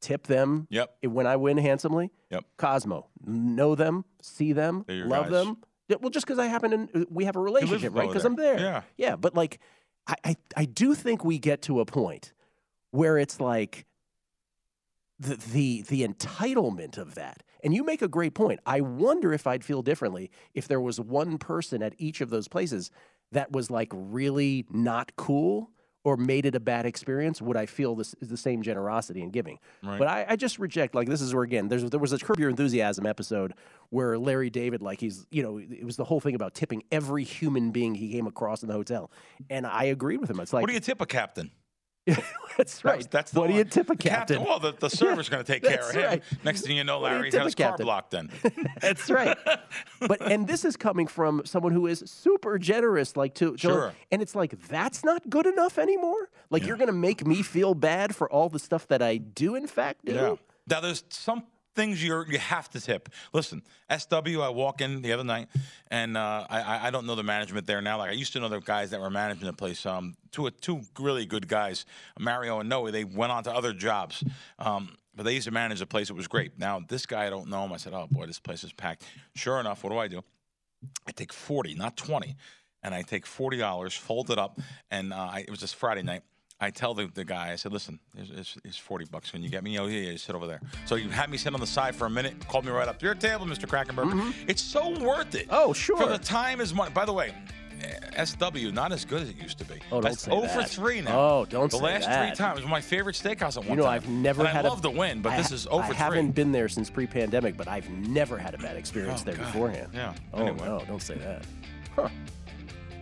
[0.00, 0.66] Tip them.
[0.68, 0.96] Yep.
[1.04, 2.10] When I win handsomely.
[2.30, 2.44] Yep.
[2.56, 5.30] Cosmo, know them, see them, love guys.
[5.30, 5.58] them.
[6.00, 8.08] Well, just because I happen to, uh, we have a relationship, right?
[8.08, 8.24] Because.
[8.24, 8.58] I'm there.
[8.58, 8.82] Yeah.
[8.96, 9.16] Yeah.
[9.16, 9.60] But like,
[10.06, 12.32] I, I, I do think we get to a point
[12.90, 13.86] where it's like
[15.18, 17.42] the, the, the entitlement of that.
[17.64, 18.60] And you make a great point.
[18.66, 22.48] I wonder if I'd feel differently if there was one person at each of those
[22.48, 22.90] places
[23.30, 25.70] that was like really not cool
[26.04, 29.30] or made it a bad experience, would I feel this is the same generosity in
[29.30, 29.58] giving?
[29.82, 29.98] Right.
[29.98, 32.40] But I, I just reject like this is where again there's there was a Curb
[32.40, 33.54] Your Enthusiasm episode
[33.90, 37.24] where Larry David like he's you know it was the whole thing about tipping every
[37.24, 39.10] human being he came across in the hotel,
[39.48, 40.40] and I agreed with him.
[40.40, 41.50] It's like what do you tip a captain?
[42.56, 43.08] that's right.
[43.10, 43.68] That's the what do you one.
[43.68, 44.44] tip a The captain- captain?
[44.44, 46.04] Well, the, the server's going to take care of That's him.
[46.04, 46.22] right.
[46.44, 47.86] Next thing you know, What do you Larry tip a has car captain?
[47.86, 48.30] blocked then.
[48.80, 49.36] That's right.
[50.00, 53.94] but and this is coming from someone who is super generous, like to, to- Sure.
[54.10, 56.28] and it's like that's not good enough anymore.
[56.50, 59.66] Like you're gonna make me feel bad for all the stuff that I do, in
[59.66, 60.12] fact, do.
[60.12, 60.34] Yeah.
[60.68, 63.08] Now there's some things you're you have to tip.
[63.32, 63.62] Listen,
[63.96, 65.48] SW, I walk in the other night,
[65.90, 67.98] and uh, I I- don't know the management there now.
[67.98, 69.84] Like I used to know the guys that were managing the place.
[69.86, 71.84] Um, two two really good guys,
[72.18, 72.90] Mario and Noe.
[72.90, 74.22] They went on to other jobs.
[74.58, 74.96] Um.
[75.14, 76.08] But they used to manage the place.
[76.08, 76.58] It was great.
[76.58, 77.72] Now this guy, I don't know him.
[77.74, 79.04] I said, "Oh boy, this place is packed."
[79.34, 80.22] Sure enough, what do I do?
[81.06, 82.34] I take forty, not twenty,
[82.82, 84.58] and I take forty dollars, fold it up,
[84.90, 86.22] and uh, I, it was just Friday night.
[86.62, 89.30] I tell the, the guy, I said, "Listen, it's, here's, here's forty bucks.
[89.30, 89.78] Can you get me?
[89.78, 91.94] Oh yeah, yeah, you sit over there." So you had me sit on the side
[91.96, 94.32] for a minute, called me right up to your table, Mister Krackenberg.
[94.46, 95.48] It's so worth it.
[95.48, 95.54] Mm-hmm.
[95.68, 95.96] Oh sure.
[95.98, 96.92] For the time is money.
[96.92, 97.34] By the way.
[98.24, 99.74] SW not as good as it used to be.
[99.90, 101.18] Oh, don't That's say 0 for 3 now.
[101.18, 102.02] Oh, don't The say that.
[102.02, 103.94] The last three times was my favorite steakhouse at You know, time.
[103.94, 105.94] I've never and had I love the Wynn, but I this is 0 I for
[105.94, 105.96] 3.
[105.96, 109.46] haven't been there since pre-pandemic, but I've never had a bad experience Oh, there God.
[109.46, 109.90] beforehand.
[109.94, 110.14] Yeah.
[110.32, 110.64] Oh Anyway.
[110.64, 111.44] no, don't say that.
[111.96, 112.08] Huh.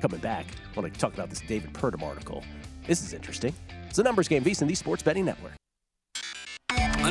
[0.01, 2.42] Coming back, I want to talk about this David Purdum article.
[2.86, 3.54] This is interesting.
[3.88, 5.52] It's a numbers game, VSiN, the Sports Betting Network.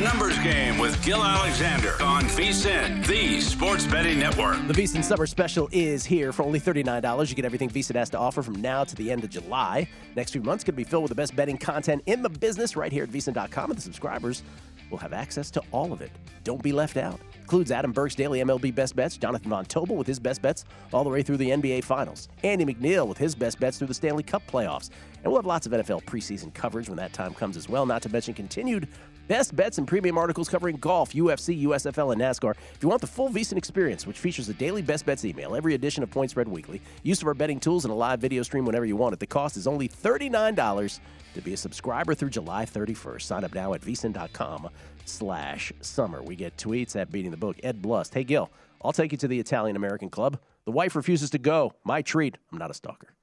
[0.06, 4.56] numbers game with Gil Alexander on VSiN, the sports betting network.
[4.66, 7.28] The VSiN Summer Special is here for only $39.
[7.28, 9.86] You get everything VSiN has to offer from now to the end of July.
[10.16, 12.90] Next few months could be filled with the best betting content in the business right
[12.90, 14.42] here at VSiN.com, and the subscribers
[14.90, 16.12] will have access to all of it.
[16.44, 17.20] Don't be left out.
[17.50, 21.02] Includes Adam Burke's daily MLB best bets, Jonathan Von Tobel with his best bets all
[21.02, 24.22] the way through the NBA Finals, Andy McNeil with his best bets through the Stanley
[24.22, 24.90] Cup playoffs.
[25.24, 28.02] And we'll have lots of NFL preseason coverage when that time comes as well, not
[28.02, 28.86] to mention continued
[29.26, 32.54] best bets and premium articles covering golf, UFC, USFL, and NASCAR.
[32.72, 35.74] If you want the full VSiN experience, which features a daily best bets email, every
[35.74, 38.64] edition of Point Spread Weekly, use of our betting tools, and a live video stream
[38.64, 41.00] whenever you want it, the cost is only $39
[41.34, 43.22] to be a subscriber through July 31st.
[43.22, 44.68] Sign up now at vsin.com
[45.10, 46.22] slash summer.
[46.22, 47.56] We get tweets at Beating the Book.
[47.62, 48.14] Ed Blust.
[48.14, 48.50] Hey, Gil,
[48.82, 50.38] I'll take you to the Italian American Club.
[50.64, 51.74] The wife refuses to go.
[51.84, 52.36] My treat.
[52.52, 53.14] I'm not a stalker.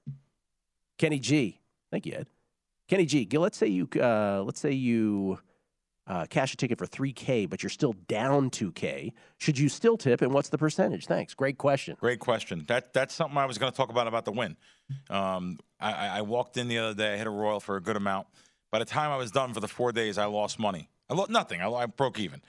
[0.98, 1.60] Kenny G.
[1.92, 2.28] Thank you, Ed.
[2.88, 3.26] Kenny G.
[3.26, 5.40] Gil, let's say you uh, let's say you
[6.08, 9.12] uh, cash a ticket for 3K, but you're still down 2K.
[9.38, 11.06] Should you still tip, and what's the percentage?
[11.06, 11.34] Thanks.
[11.34, 11.98] Great question.
[12.00, 12.64] Great question.
[12.68, 14.56] That that's something I was going to talk about about the Wynn.
[15.10, 17.14] Um, I, I I walked in the other day.
[17.14, 18.28] I hit a royal for a good amount.
[18.72, 20.90] By the time I was done for the four days, I lost money.
[21.10, 21.62] I lost nothing.
[21.62, 22.42] I, I broke even.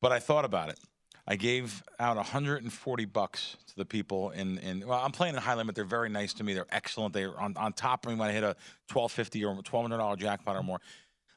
[0.00, 0.78] But I thought about it.
[1.26, 4.86] I gave out 140 bucks to the people in in.
[4.86, 5.74] Well, I'm playing in high limit.
[5.74, 6.54] They're very nice to me.
[6.54, 7.12] They're excellent.
[7.12, 8.56] They're on on top of me when I hit a
[8.92, 10.80] 1250 or 1200 dollar jackpot or more.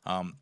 [0.05, 0.37] Um,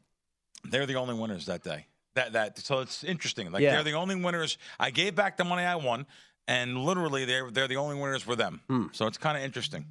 [0.66, 1.88] they're the only winners that day.
[2.14, 3.52] That that so it's interesting.
[3.52, 3.76] Like Yeah.
[3.76, 4.58] they're the only winners.
[4.80, 6.06] I gave back the money I won,
[6.48, 8.62] and literally they're they're the only winners for them.
[8.68, 8.88] Hmm.
[8.92, 9.86] So it's kind of interesting.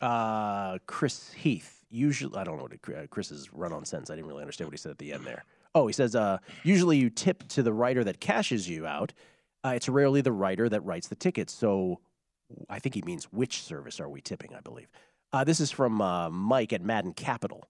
[0.00, 1.84] Uh, Chris Heath.
[1.88, 4.10] Usually, I don't know what it- uh, Chris's run on sentence.
[4.10, 5.44] I didn't really understand what he said at the end there.
[5.76, 9.12] Oh, he says, uh, usually you tip to the writer that cashes you out.
[9.62, 11.52] Uh, it's rarely the writer that writes the tickets.
[11.52, 12.00] So
[12.70, 14.88] I think he means which service are we tipping, I believe.
[15.34, 17.68] Uh, this is from uh, Mike at Madden Capital.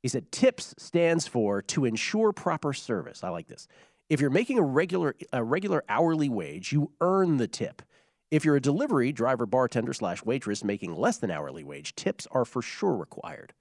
[0.00, 3.24] He said, TIPS stands for to ensure proper service.
[3.24, 3.66] I like this.
[4.08, 7.82] If you're making a regular, a regular hourly wage, you earn the tip.
[8.30, 12.44] If you're a delivery driver, bartender slash waitress making less than hourly wage, tips are
[12.44, 13.54] for sure required.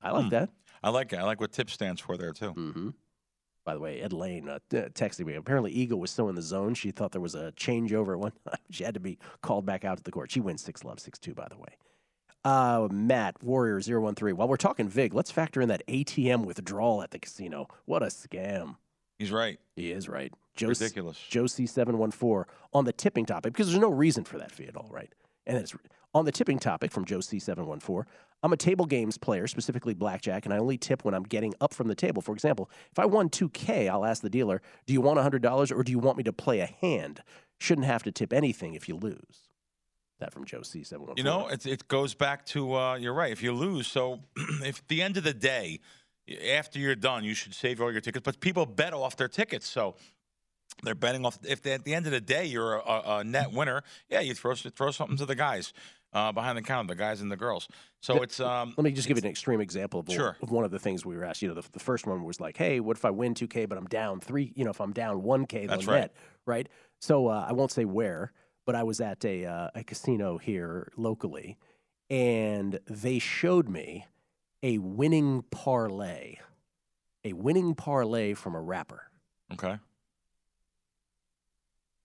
[0.00, 0.30] I like Hmm.
[0.30, 0.50] that.
[0.82, 1.18] I like it.
[1.18, 2.52] I like what tip stands for there too.
[2.54, 2.88] Mm-hmm.
[3.64, 5.34] By the way, Ed Lane uh, texted me.
[5.34, 8.32] Apparently, Iga was still in the zone, she thought there was a changeover at one
[8.48, 8.58] time.
[8.70, 10.30] She had to be called back out to the court.
[10.30, 11.76] She wins 6 love, 6 2, by the way.
[12.42, 14.36] Uh, Matt, Warrior 013.
[14.36, 17.68] While we're talking VIG, let's factor in that ATM withdrawal at the casino.
[17.84, 18.76] What a scam.
[19.18, 19.60] He's right.
[19.76, 20.32] He is right.
[20.56, 21.18] Joe, Ridiculous.
[21.28, 24.88] Joe C714 on the tipping topic, because there's no reason for that fee at all,
[24.90, 25.12] right?
[25.46, 25.74] And it's
[26.14, 28.04] on the tipping topic from Joe C714.
[28.42, 31.74] I'm a table games player, specifically blackjack, and I only tip when I'm getting up
[31.74, 32.22] from the table.
[32.22, 35.82] For example, if I won 2K, I'll ask the dealer, Do you want $100 or
[35.82, 37.22] do you want me to play a hand?
[37.58, 39.48] Shouldn't have to tip anything if you lose.
[40.20, 41.18] That from Joe C714.
[41.18, 43.32] You know, it, it goes back to uh, you're right.
[43.32, 45.80] If you lose, so if the end of the day,
[46.52, 48.22] after you're done, you should save all your tickets.
[48.24, 49.96] But people bet off their tickets, so
[50.82, 51.38] they're betting off.
[51.42, 54.34] If they, at the end of the day you're a, a net winner, yeah, you
[54.34, 55.72] throw throw something to the guys
[56.12, 57.68] uh, behind the counter, the guys and the girls.
[58.00, 60.36] So Th- it's um, Let me just give you an extreme example of, one- Sure.
[60.42, 61.42] of one of the things we were asked.
[61.42, 63.78] You know, the, the first one was like, "Hey, what if I win 2K but
[63.78, 64.52] I'm down three?
[64.56, 66.00] You know, if I'm down 1K, That's then right.
[66.02, 66.68] net, right?"
[67.00, 68.32] So uh, I won't say where,
[68.66, 71.58] but I was at a uh, a casino here locally,
[72.08, 74.06] and they showed me
[74.62, 76.36] a winning parlay,
[77.24, 79.04] a winning parlay from a rapper.
[79.52, 79.78] Okay.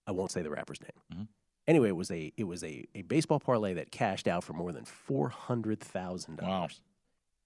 [0.06, 0.90] I won't say the rapper's name.
[1.12, 1.22] Mm-hmm.
[1.68, 4.72] Anyway, it was a it was a, a baseball parlay that cashed out for more
[4.72, 6.80] than four hundred thousand dollars.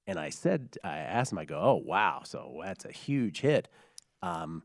[0.07, 3.69] And I said, I asked him, I go, oh wow, so that's a huge hit.
[4.23, 4.63] Um,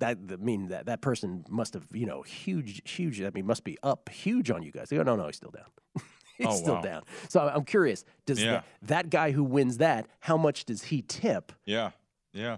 [0.00, 3.22] that I mean that that person must have you know huge huge.
[3.22, 4.88] I mean must be up huge on you guys.
[4.88, 5.66] They go, no no, he's still down.
[6.38, 6.80] he's Oh, still wow.
[6.82, 7.02] down.
[7.28, 8.52] So I'm curious, does Yeah.
[8.52, 11.52] that, that guy who wins that, how much does he tip?
[11.64, 11.90] Yeah,
[12.32, 12.56] yeah.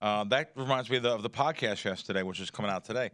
[0.00, 3.10] Uh, that reminds me of the, of the podcast yesterday, which is coming out today.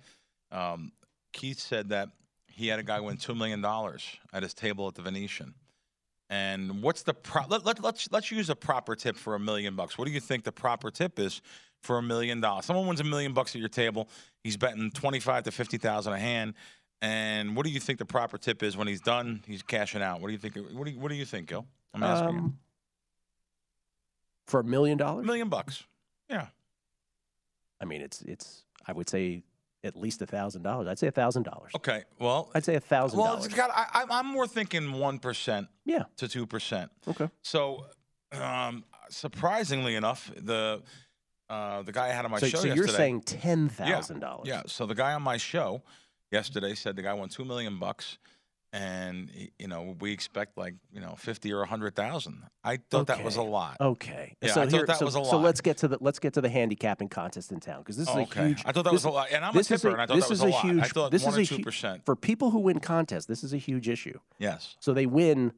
[0.51, 0.90] Um,
[1.33, 2.11] Keith said that
[2.47, 5.55] he had a guy win two million dollars at his table at the Venetian.
[6.28, 9.74] And what's the pro- let, let, let's let's use a proper tip for a million
[9.74, 9.99] bucks.
[9.99, 11.43] What do you think the proper tip is
[11.83, 12.66] for a million dollars?
[12.66, 14.09] Someone wins a million bucks at your table.
[14.45, 16.55] He's betting twenty five to fifty thousand a hand.
[17.03, 19.43] And what do you think the proper tip is when he's done?
[19.47, 20.20] He's cashing out.
[20.20, 20.55] What do you think?
[20.72, 21.66] What do you, what do you think, Gil?
[21.95, 22.39] I'm asking you.
[22.39, 22.59] Um,
[24.47, 25.24] for a million dollars?
[25.24, 25.85] A million bucks.
[26.28, 26.47] Yeah.
[27.81, 28.64] I mean, it's it's.
[28.87, 29.43] I would say
[29.83, 30.89] at least a thousand dollars.
[30.89, 31.72] I'd say a thousand dollars.
[31.76, 32.05] Okay.
[32.18, 33.47] Well, I'd say a thousand Well, dollars.
[33.47, 33.70] it's got.
[33.70, 35.68] I, I'm- I'm more thinking one percent.
[35.85, 36.05] Yeah.
[36.18, 36.91] To two percent.
[37.09, 37.28] Okay.
[37.43, 37.87] So,
[38.33, 40.83] um, surprisingly enough, the
[41.49, 42.97] uh, the guy I had on my So- show so you're yesterday.
[42.97, 44.20] saying $10,000.
[44.47, 44.55] Yeah.
[44.55, 44.62] yeah.
[44.66, 45.83] So the guy on my show
[46.31, 48.18] yesterday said the guy won two million bucks,
[48.73, 52.43] and you know we expect like you know fifty or a hundred thousand.
[52.62, 53.77] I thought that was a lot.
[53.81, 54.37] Okay.
[54.41, 56.35] Yeah, so I thought that so, was a So let's get to the let's get
[56.35, 58.41] to the handicapping contest in town because this is Okay.
[58.41, 58.62] a huge.
[58.64, 60.09] I thought that this- was a lot, and I'm a this is and I thought
[60.09, 60.64] that was is a lot.
[60.64, 60.93] I huge.
[60.93, 62.05] thought this one is or a 2%.
[62.05, 63.27] for people who win contests.
[63.27, 64.18] This is a huge issue.
[64.39, 64.77] Yes.
[64.81, 65.53] So they win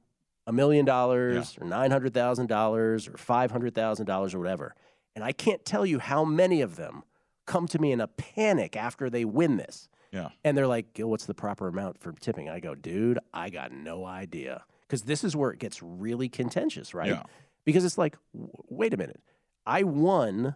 [0.46, 4.74] a million dollars or nine hundred thousand dollars or five hundred thousand dollars or whatever,
[5.14, 7.02] and I can't tell you how many of them
[7.46, 9.88] come to me in a panic after they win this.
[10.12, 10.28] Yeah.
[10.44, 12.48] And they're like, "Gil, what's the proper amount for tipping?
[12.48, 14.64] I go, dude, I got no idea.
[14.86, 17.08] Because this is where it gets really contentious, right?
[17.08, 17.22] Yeah.
[17.64, 19.22] Because it's like, w- wait a minute.
[19.64, 20.54] I won.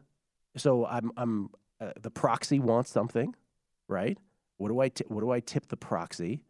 [0.57, 1.49] So I'm, I'm
[1.81, 3.35] uh, the proxy wants something,
[3.89, 4.19] right?
[4.59, 6.43] What do I, what do I tip the proxy?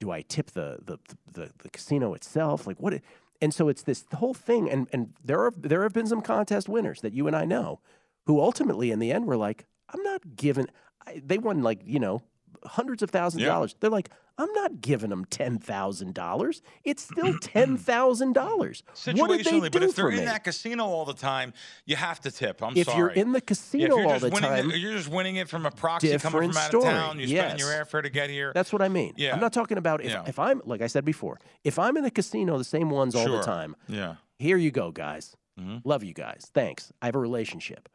[0.00, 0.98] Do I tip the, the,
[1.32, 2.66] the, the casino itself?
[2.66, 2.94] Like what?
[2.94, 3.04] it-
[3.40, 4.68] And so it's this whole thing.
[4.68, 7.78] And, and there are, there have been some contest winners that you and I know
[8.26, 10.66] who ultimately in the end were like, I'm not giving,
[11.06, 12.22] I, they won like, you know,
[12.64, 13.48] hundreds of thousands Yeah.
[13.48, 13.76] of dollars.
[13.80, 16.62] They're like, I'm not giving them ten thousand dollars.
[16.84, 18.82] It's still ten thousand dollars.
[18.86, 20.18] What did they Situationally, do but if they're me?
[20.18, 21.52] in that casino all the time,
[21.86, 22.62] you have to tip.
[22.62, 22.98] I'm If sorry.
[22.98, 25.36] you're in the Yeah, if casino you're all just the winning time, you're just winning
[25.36, 26.86] it from a proxy coming from out story.
[26.86, 27.18] of town.
[27.18, 28.52] You're spending your airfare to get here.
[28.54, 29.14] That's what I mean.
[29.16, 29.34] Yeah.
[29.34, 30.24] I'm not talking about if, Yeah.
[30.26, 33.28] if I'm like I said before, if I'm in the casino, the same ones all
[33.28, 33.74] the time.
[33.88, 34.16] Yeah.
[34.38, 35.36] Here you go, guys.
[35.58, 35.78] Mm-hmm.
[35.82, 36.48] Love you guys.
[36.54, 36.92] Thanks.
[37.02, 37.88] I have a relationship.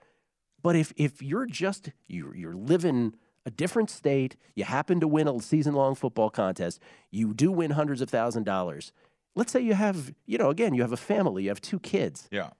[0.61, 5.27] But if if you're just you you're living a different state, you happen to win
[5.27, 6.79] a season long football contest,
[7.11, 8.91] you do win hundreds of thousand dollars.
[9.35, 12.27] Let's say you have, you know, again, you have a family, you have two kids.
[12.31, 12.51] Yeah.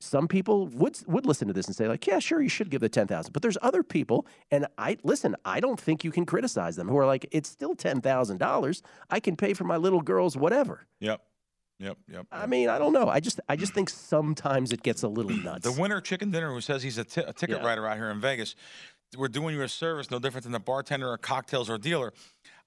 [0.00, 2.80] Some people would would listen to this and say like, yeah, sure, you should give
[2.80, 3.32] the ten thousand.
[3.32, 5.36] But there's other people, and I listen.
[5.44, 8.82] I don't think you can criticize them who are like, it's still ten thousand dollars.
[9.10, 10.86] I can pay for my little girls whatever.
[10.98, 11.22] Yep.
[11.78, 11.98] Yep.
[12.12, 12.26] Yep.
[12.32, 13.08] I mean, I don't know.
[13.08, 15.64] I just I just think sometimes it gets a little nuts.
[15.72, 17.64] The winner chicken dinner who says he's a, ticket Yeah.
[17.64, 18.56] writer out here in Vegas.
[19.16, 22.12] We're doing you a service no different than a bartender or cocktails or dealer.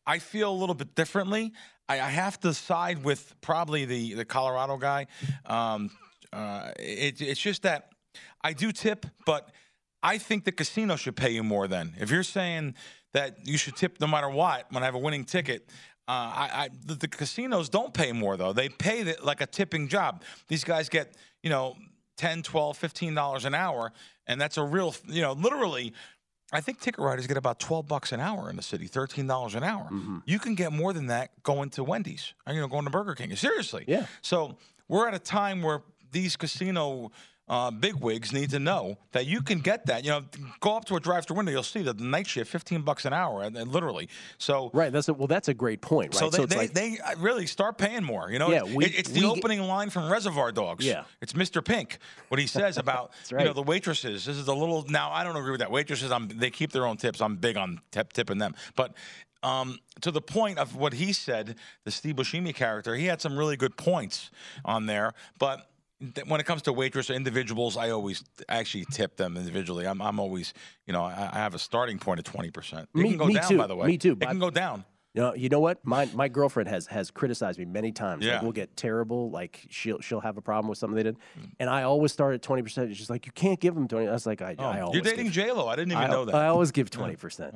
[0.06, 1.54] I feel a little bit differently.
[1.90, 5.08] I, I have to side with probably the the Colorado guy.
[5.46, 5.92] Um,
[6.32, 7.90] uh, it, it's just that
[8.44, 9.52] I do tip, but
[10.04, 11.68] I think the casino should pay you more.
[11.68, 12.76] Then, if you're saying
[13.16, 15.70] that you should tip no matter what when I have a winning ticket.
[16.08, 18.54] Uh, I, I the, the casinos don't pay more though.
[18.54, 20.22] They pay the, like a tipping job.
[20.50, 21.76] These guys get you know
[22.18, 23.92] 10 12 15 dollars an hour
[24.28, 25.94] and that's a real you know literally
[26.54, 29.56] i think ticket writers get about 12 bucks an hour in the city 13 dollars
[29.56, 29.86] an hour.
[29.86, 30.20] Mm-hmm.
[30.26, 33.16] You can get more than that going to wendy's or, you know going to burger
[33.16, 33.86] king seriously.
[33.88, 34.06] Yeah.
[34.22, 35.82] so we're at a time where
[36.12, 37.12] these casino
[37.48, 40.04] uh, bigwigs need to know that you can get that.
[40.04, 40.22] You know,
[40.62, 43.14] go up to a drive-through window, you'll see that the night shift, fifteen bucks an
[43.14, 44.10] hour, and, and literally.
[44.38, 46.20] So right, that's a, well, that's a great point, right?
[46.20, 48.32] so they, it's they, like, they uh, really start paying more.
[48.32, 50.84] You know, Yeah, we- it- it's the we- opening line from Reservoir Dogs.
[50.86, 51.04] Yeah.
[51.22, 51.64] it's Mr.
[51.64, 52.00] Pink.
[52.30, 54.26] What he says about you know the waitresses.
[54.26, 54.84] This is a little.
[54.90, 55.72] Now I don't agree with that.
[55.72, 57.22] Waitresses, I'm, they keep their own tips.
[57.22, 58.94] I'm big on tip, tipping them, but.
[59.44, 63.38] Um, to the point of what he said, the Steve Buscemi character, he had some
[63.38, 64.32] really good points
[64.64, 65.14] on there.
[65.38, 65.70] But
[66.28, 69.88] when it comes to waitress or individuals, I always actually tip them individually.
[69.88, 70.54] I'm, I'm always,
[70.86, 72.90] you know, I, I have a starting point of twenty percent.
[72.94, 73.58] It Me- can go me down, too.
[73.58, 73.88] by the way.
[73.88, 74.84] Me too, It but- can go down.
[75.14, 75.80] You know, you know what?
[75.86, 78.22] My my girlfriend has has criticized me many times.
[78.26, 78.42] Like, Yeah.
[78.44, 79.30] we'll get terrible.
[79.32, 81.16] Like she'll she'll have a problem with something they did,
[81.58, 82.94] and I always start at twenty percent.
[82.98, 84.10] She's like, you can't give them twenty.
[84.10, 85.70] I was like, I, Oh, I always you're dating give- J Lo.
[85.70, 86.36] I didn't even I, know that.
[86.36, 87.56] I always give twenty percent.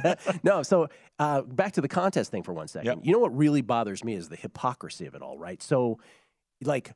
[0.44, 0.86] no, so
[1.18, 2.86] uh, back to the contest thing for one second.
[2.86, 2.98] Yep.
[3.02, 5.36] You know what really bothers me is the hypocrisy of it all.
[5.36, 5.60] Right?
[5.60, 5.98] So,
[6.62, 6.92] like.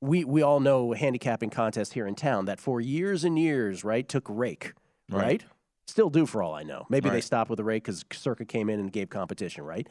[0.00, 3.84] We, we all know a handicapping contest here in town that for years and years,
[3.84, 4.72] right, took rake,
[5.10, 5.22] Right.
[5.22, 5.44] right?
[5.86, 6.86] Still do for all I know.
[6.88, 9.88] Maybe they stopped with the rake because Circa came in and gave competition, right?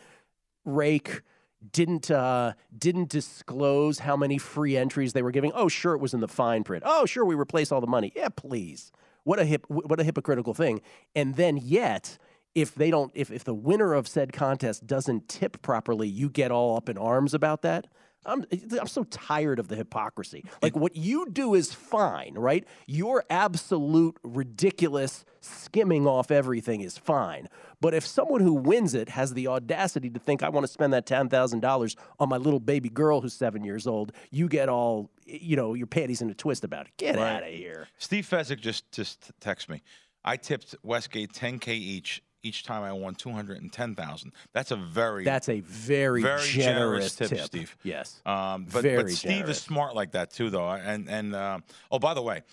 [0.64, 1.22] Rake
[1.74, 5.52] didn't uh, didn't disclose how many free entries they were giving.
[5.54, 6.84] Oh, sure, it was in the fine print.
[6.88, 8.14] Oh, sure, we replace all the money.
[8.16, 8.94] Yeah, please.
[9.26, 10.80] What a hip, what a hypocritical thing.
[11.14, 12.18] And then yet,
[12.56, 16.50] if they don't, if if the winner of said contest doesn't tip properly, you get
[16.50, 17.88] all up in arms about that.
[18.26, 18.44] I'm
[18.80, 20.44] I'm so tired of the hypocrisy.
[20.62, 22.66] Like what you do is fine, right?
[22.86, 27.48] Your absolute ridiculous skimming off everything is fine.
[27.82, 30.92] But if someone who wins it has the audacity to think I want to spend
[30.94, 34.68] that ten thousand dollars on my little baby girl who's seven years old, you get
[34.70, 36.92] all you know your panties in a twist about it.
[36.98, 37.36] Get Right.
[37.38, 37.88] out of here.
[37.98, 39.82] Steve Fezzik just just text me.
[40.26, 44.32] I tipped Westgate 10k each each time I won 210,000.
[44.54, 47.76] That's a very That's a very, very generous, tip, tip, Steve.
[47.84, 48.22] Yes.
[48.26, 49.58] Um, but, Very but Steve generous.
[49.58, 50.70] is smart like that too, though.
[50.70, 51.60] And and uh,
[51.92, 52.44] oh, by the way,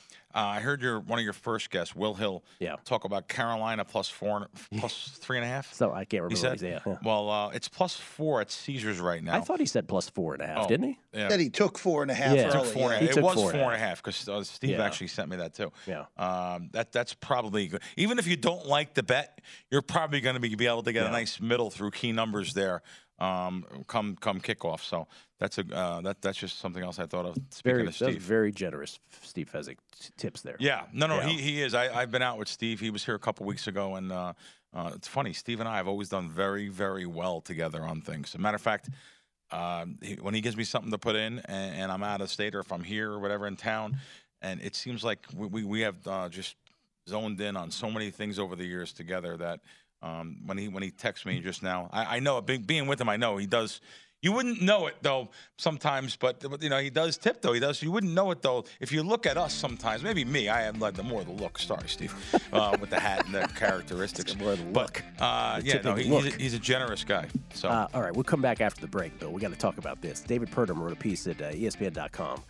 [0.41, 2.77] I heard your one of your first guests, Will Hill, Yeah.
[2.85, 4.47] talk about Carolina plus four,
[4.79, 5.73] plus three and a half.
[5.73, 6.83] So I can't remember He what said, he said.
[6.87, 6.97] Yeah.
[7.03, 9.35] Well, uh, it's plus four at Caesars right now.
[9.37, 10.99] I thought he said plus four and a half, Oh, didn't he?
[11.15, 11.29] Yeah.
[11.31, 12.49] Said he took four and a half Yeah.
[12.49, 12.73] It took early.
[12.73, 13.17] four and a half.
[13.17, 14.85] It was four four and a half because uh, Steve Yeah.
[14.85, 15.73] actually sent me that too.
[15.87, 16.05] Yeah.
[16.19, 17.81] Um, that that's probably good.
[17.97, 20.93] Even if you don't like the bet, you're probably going to be, be able to
[20.93, 21.09] get Yeah.
[21.09, 22.83] a nice middle through key numbers there.
[23.19, 24.81] Um, come come kickoff.
[24.83, 25.07] So
[25.39, 27.35] that's a uh, that that's just something else I thought of.
[27.51, 28.21] Speaking Very, of Steve.
[28.23, 30.57] very generous, Steve Fezzik t- tips there.
[30.61, 31.29] Yeah, no, no, Yeah.
[31.29, 31.75] he, he is.
[31.75, 32.79] I, I've been out with Steve.
[32.79, 34.35] He was here a couple weeks ago, and uh,
[34.75, 35.33] uh, it's funny.
[35.33, 38.31] Steve and I have always done very, very well together on things.
[38.31, 38.91] As a matter of fact,
[39.51, 42.29] um, he, when he gives me something to put in, and, and I'm out of
[42.31, 43.97] state or if I'm here or whatever in town,
[44.43, 46.57] and it seems like we we, we have uh, just
[47.09, 49.61] zoned in on so many things over the years together that
[50.07, 53.01] um, when he when he texts me just now, I, I know being, being with
[53.01, 53.81] him, I know he does.
[54.23, 55.29] You wouldn't know it though
[55.59, 57.53] sometimes, but you know he does tip though.
[57.53, 57.83] He does.
[57.83, 60.03] You wouldn't know it though if you look at us sometimes.
[60.03, 61.59] Maybe me, I am like the more the look.
[61.59, 62.15] Sorry, Steve,
[62.53, 64.35] uh, with the hat and the characteristics.
[64.39, 65.03] more of the look.
[65.19, 67.29] But, uh, yeah, no, he, he's, a, he's a generous guy.
[67.53, 69.31] So Uh, all right, we'll come back after the break, Bill.
[69.31, 70.21] We got to talk about this.
[70.21, 72.43] David Purdum wrote a piece at uh, ESPN.com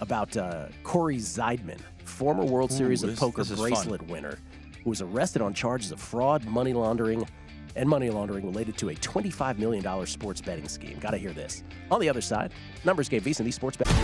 [0.00, 3.68] about uh, Cory Zeidman, former World Ooh, Series of this- Poker this is fun.
[3.70, 4.38] bracelet winner,
[4.84, 7.26] who was arrested on charges of fraud, money laundering,
[7.74, 10.98] and money laundering related to a $25 million sports betting scheme.
[11.00, 11.64] Got to hear this.
[11.90, 12.52] On the other side,
[12.84, 13.94] numbers game VSiN, these sports betting.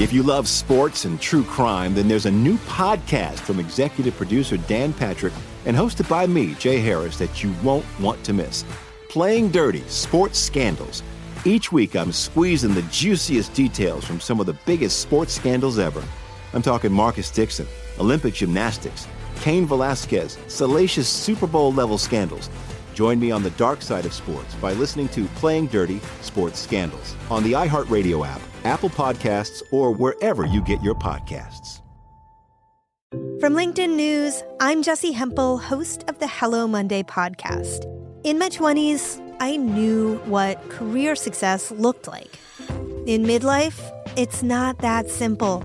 [0.00, 4.56] If you love sports and true crime, then there's a new podcast from executive producer
[4.56, 5.34] Dan Patrick
[5.66, 8.64] and hosted by me, Jay Harris, that you won't want to miss.
[9.10, 11.02] Playing Dirty Sports Scandals.
[11.44, 16.02] Each week, I'm squeezing the juiciest details from some of the biggest sports scandals ever.
[16.54, 17.66] I'm talking Marcus Dixon,
[18.00, 19.06] Olympic gymnastics,
[19.40, 22.50] Cain Velasquez, salacious Super Bowl level scandals.
[22.94, 27.14] Join me on the dark side of sports by listening to Playing Dirty Sports Scandals
[27.30, 31.80] on the iHeartRadio app, Apple Podcasts, or wherever you get your podcasts.
[33.40, 37.86] From LinkedIn News, I'm Jessi Hempel, host of the Hello Monday podcast.
[38.22, 42.38] In my 20s, I knew what career success looked like.
[43.06, 43.80] In midlife,
[44.16, 45.64] it's not that simple.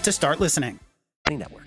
[0.03, 0.79] to start listening.
[1.29, 1.63] Network.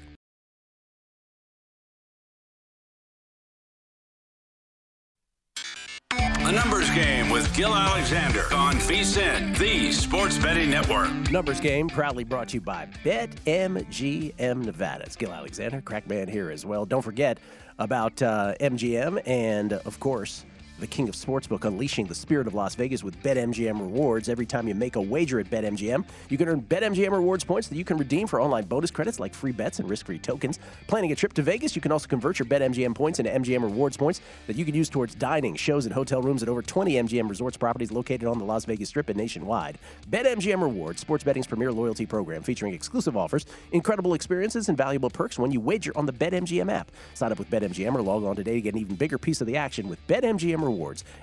[6.46, 11.08] A numbers game with Gil Alexander on VSiN, the Sports Betting Network.
[11.30, 15.04] Numbers game proudly brought to you by BetMGM Nevada.
[15.04, 16.84] It's Gil Alexander, Krackman here as well.
[16.84, 17.38] Don't forget
[17.78, 20.44] about uh, MGM and, of course,
[20.78, 24.28] the king of sportsbook, unleashing the spirit of Las Vegas with BetMGM rewards.
[24.28, 27.76] Every time you make a wager at BetMGM, you can earn BetMGM rewards points that
[27.76, 30.58] you can redeem for online bonus credits like free bets and risk-free tokens.
[30.86, 33.96] Planning a trip to Vegas, you can also convert your BetMGM points into MGM rewards
[33.96, 37.30] points that you can use towards dining, shows, and hotel rooms at over 20 MGM
[37.30, 39.78] resorts properties located on the Las Vegas Strip and nationwide.
[40.10, 45.38] BetMGM Rewards, sports betting's premier loyalty program, featuring exclusive offers, incredible experiences, and valuable perks
[45.38, 46.90] when you wager on the BetMGM app.
[47.14, 49.46] Sign up with BetMGM or log on today to get an even bigger piece of
[49.46, 50.73] the action with BetMGM Rewards.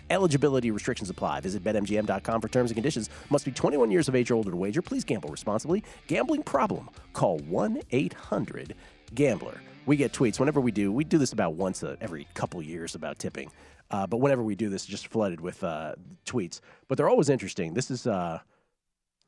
[0.10, 1.42] Eligibility restrictions apply.
[1.42, 3.10] Visit BetMGM.com for terms and conditions.
[3.30, 4.82] Must be 21 years of age or older to wager.
[4.82, 5.84] Please gamble responsibly.
[6.08, 6.90] Gambling problem?
[7.14, 8.76] Call 1 800
[9.14, 9.62] Gambler.
[9.86, 10.92] We get tweets whenever we do.
[10.92, 13.52] We do this about once a, every couple years about tipping.
[13.90, 15.96] Uh, but whenever we do this, just flooded with uh,
[16.26, 16.62] tweets.
[16.88, 17.74] But they're always interesting.
[17.74, 18.08] This is.
[18.08, 18.40] Uh,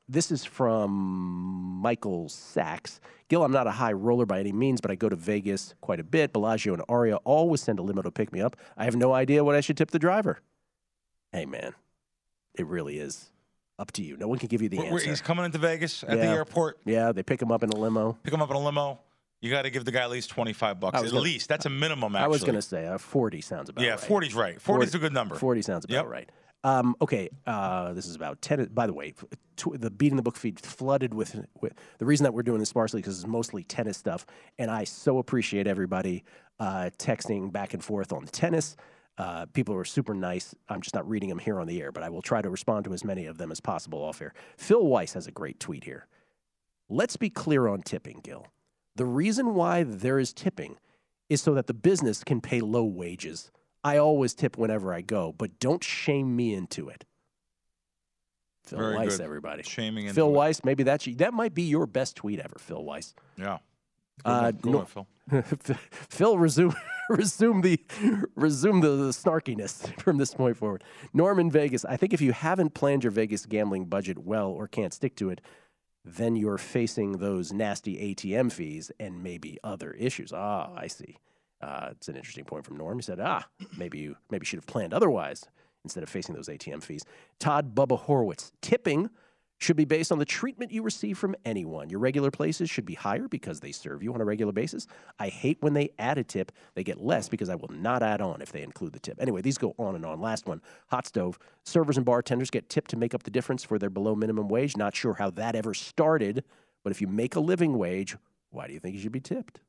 [0.08, 0.92] this is from
[1.82, 3.00] Michael Sachs.
[3.30, 6.00] Gil, I'm not a high roller by any means, but I go to Vegas quite
[6.00, 6.34] a bit.
[6.34, 8.56] Bellagio and Aria always send a limo to pick me up.
[8.78, 10.40] I have no idea what I should tip the driver.
[11.32, 11.74] Hey, man,
[12.56, 13.32] it really is
[13.80, 14.18] up to you.
[14.18, 15.10] No one can give you the answer.
[15.10, 16.80] he's coming into Vegas at the airport.
[16.86, 18.18] Yeah, they pick him up in a limo.
[18.24, 19.00] Pick him up in a limo.
[19.42, 20.98] You got to give the guy at least twenty five bucks.
[20.98, 22.16] At gonna- least that's a minimum.
[22.16, 24.00] Actually, I was going to say uh, 40 sounds about yeah, right.
[24.00, 24.58] 40's right.
[24.58, 25.36] 40's a good number.
[25.36, 26.06] 40 sounds about Yep.
[26.06, 26.30] right.
[26.64, 28.64] Um, okay, uh, this is about ten.
[28.74, 29.14] By the way,
[29.58, 32.70] tw- the beating the book feed flooded with, with the reason that we're doing this
[32.70, 34.26] sparsely because it's mostly tennis stuff,
[34.58, 36.24] and I so appreciate everybody
[36.60, 38.78] uh, texting back and forth on the tennis.
[39.18, 40.56] Uh, people are super nice.
[40.70, 42.86] I'm just not reading them here on the air, but I will try to respond
[42.86, 44.34] to as many of them as possible off air.
[44.58, 46.08] Phil Weiss has a great tweet here.
[46.90, 48.48] Let's be clear on tipping, Gil.
[48.96, 50.78] The reason why there is tipping
[51.30, 53.52] is so that the business can pay low wages.
[53.84, 57.06] I always tip whenever I go, but don't shame me into it.
[58.66, 59.24] Phil Very Weiss, good.
[59.26, 59.64] everybody.
[59.64, 60.32] Shaming into Phil it.
[60.32, 61.16] Weiss, maybe that's you.
[61.16, 63.14] That might be your best tweet ever, Phil Weiss.
[63.38, 63.58] Yeah.
[64.24, 65.08] Uh, good no- one, Phil.
[66.10, 66.74] Phil, resume
[67.10, 67.80] resume the
[68.36, 70.84] resume the, the snarkiness from this point forward.
[71.14, 74.94] Norman Vegas, I think if you haven't planned your Vegas gambling budget well or can't
[74.94, 75.40] stick to it,
[76.04, 80.34] then you're facing those nasty ATM fees and maybe other issues.
[80.34, 81.18] Ah, I see.
[81.64, 82.98] Uh, it's an interesting point from Norm.
[82.98, 83.46] He said, ah,
[83.78, 85.46] maybe you maybe should have planned otherwise
[85.86, 87.06] instead of facing those ATM fees.
[87.40, 89.10] Todd Bubba Horowitz, tipping
[89.60, 91.90] should be based on the treatment you receive from anyone.
[91.90, 94.88] Your regular places should be higher because they serve you on a regular basis.
[95.20, 98.20] I hate when they add a tip, they get less because I will not add
[98.20, 99.22] on if they include the tip.
[99.22, 100.20] Anyway, these go on and on.
[100.20, 101.40] Last one hot stove.
[101.64, 104.76] Servers and bartenders get tipped to make up the difference for their below minimum wage.
[104.76, 106.44] Not sure how that ever started,
[106.84, 108.18] but if you make a living wage,
[108.50, 109.62] why do you think you should be tipped?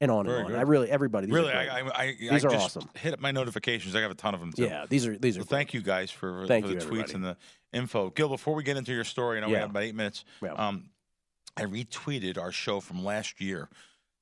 [0.00, 0.52] And on Very and on.
[0.52, 0.58] good.
[0.58, 1.26] I really, everybody.
[1.26, 1.56] These really, are.
[1.56, 2.88] I, I, I, these I are just awesome.
[2.94, 3.96] hit up my notifications.
[3.96, 4.62] I have a ton of them too.
[4.64, 5.40] Yeah, these are these are.
[5.40, 7.14] So thank you guys for, Thank for the you, tweets everybody.
[7.14, 7.36] and the
[7.72, 8.10] info.
[8.10, 10.24] Gil, before we get into your story, I know we have about eight minutes.
[10.56, 10.90] Um,
[11.56, 13.68] I retweeted our show from last year,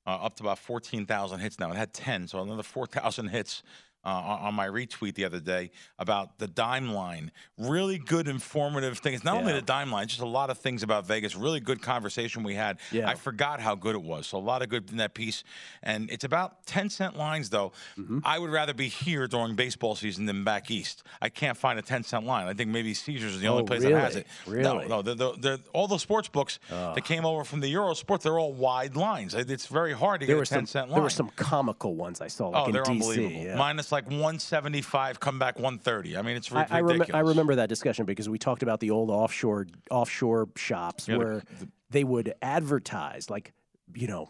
[0.07, 1.69] uh, up to about 14,000 hits now.
[1.71, 3.61] It had 10, so another 4,000 hits
[4.07, 7.31] uh, on on my retweet the other day about the dime line.
[7.57, 9.23] Really good, informative things.
[9.23, 11.35] Not only the dime line, just a lot of things about Vegas.
[11.35, 12.79] Really good conversation we had.
[12.91, 13.09] Yeah.
[13.09, 14.27] I forgot how good it was.
[14.27, 15.43] So a lot of good in that piece.
[15.83, 17.73] And it's about 10 cent lines, though.
[17.99, 18.19] Mm-hmm.
[18.23, 21.03] I would rather be here during baseball season than back east.
[21.21, 22.47] I can't find a 10 cent line.
[22.47, 24.27] I think maybe Caesars is the only Oh, place that has it.
[24.45, 24.63] Really?
[24.63, 25.01] No, no.
[25.01, 28.39] They're, they're, they're- all the sports books that came over from the Euro Sport, they're
[28.39, 29.33] all wide lines.
[29.33, 30.95] It's very hard to There get a 10 some cent line.
[30.95, 32.89] there were some comical ones I saw like Oh, in they're DC.
[32.91, 33.41] unbelievable.
[33.43, 33.55] yeah.
[33.55, 36.15] Minus like 175, come back 130.
[36.17, 37.09] I mean, it's I, I, ridiculous.
[37.13, 41.19] I remember that discussion because we talked about the old offshore offshore shops Yeah, the-
[41.19, 41.43] where
[41.89, 43.53] they would advertise like
[43.95, 44.29] you know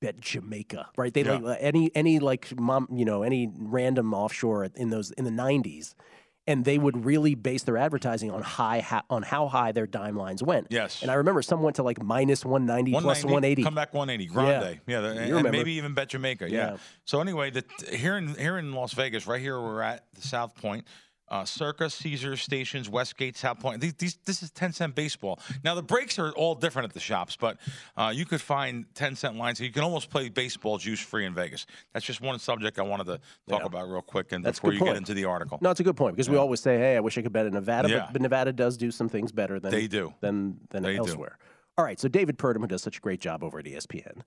[0.00, 1.38] bet Jamaica right they Yeah.
[1.38, 5.94] like any any like mom you know any random offshore in those in the 90s
[6.50, 10.16] and they would really base their advertising on high ha- on how high their dime
[10.16, 11.02] lines went Yes.
[11.02, 14.26] and I remember some went to like minus 190, plus 190, 180 Come back 180.
[14.34, 14.80] Grande.
[14.86, 14.98] Yeah.
[14.98, 15.50] and, You and remember.
[15.52, 16.50] maybe even Bet Jamaica.
[16.50, 16.72] Yeah.
[16.72, 16.76] Yeah.
[17.04, 20.54] So anyway, the, here in here in Las Vegas, right here we're at the South
[20.56, 20.86] Point.
[21.30, 23.80] Uh, Circa, Caesars stations, Westgate, South Point.
[23.80, 25.38] These, these, this is 10 cent baseball.
[25.62, 27.56] Now, the breaks are all different at the shops, but
[27.96, 29.58] uh, you could find 10 cent lines.
[29.58, 31.66] So you can almost play baseball juice free in Vegas.
[31.92, 33.66] That's just one subject I wanted to talk Yeah.
[33.66, 34.90] about real quick and That's before you point.
[34.92, 35.58] get into the article.
[35.62, 37.46] No, it's a good point because we always say, "Hey, I wish I could bet
[37.46, 37.98] in Nevada," Yeah.
[38.06, 40.12] but, but Nevada does do some things better than They do.
[40.20, 40.98] than than They do.
[40.98, 41.38] elsewhere.
[41.78, 44.22] All right, so David Purdum, who does such a great job over at ESPN,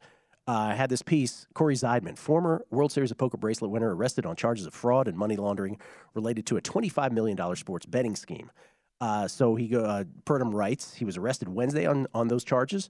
[0.47, 1.47] uh, had this piece.
[1.53, 5.17] Cory Zeidman, former World Series of Poker bracelet winner, arrested on charges of fraud and
[5.17, 5.79] money laundering
[6.13, 8.51] related to a $25 million sports betting scheme.
[9.01, 12.89] Uh, so he uh, Purdum writes he was arrested Wednesday on on those charges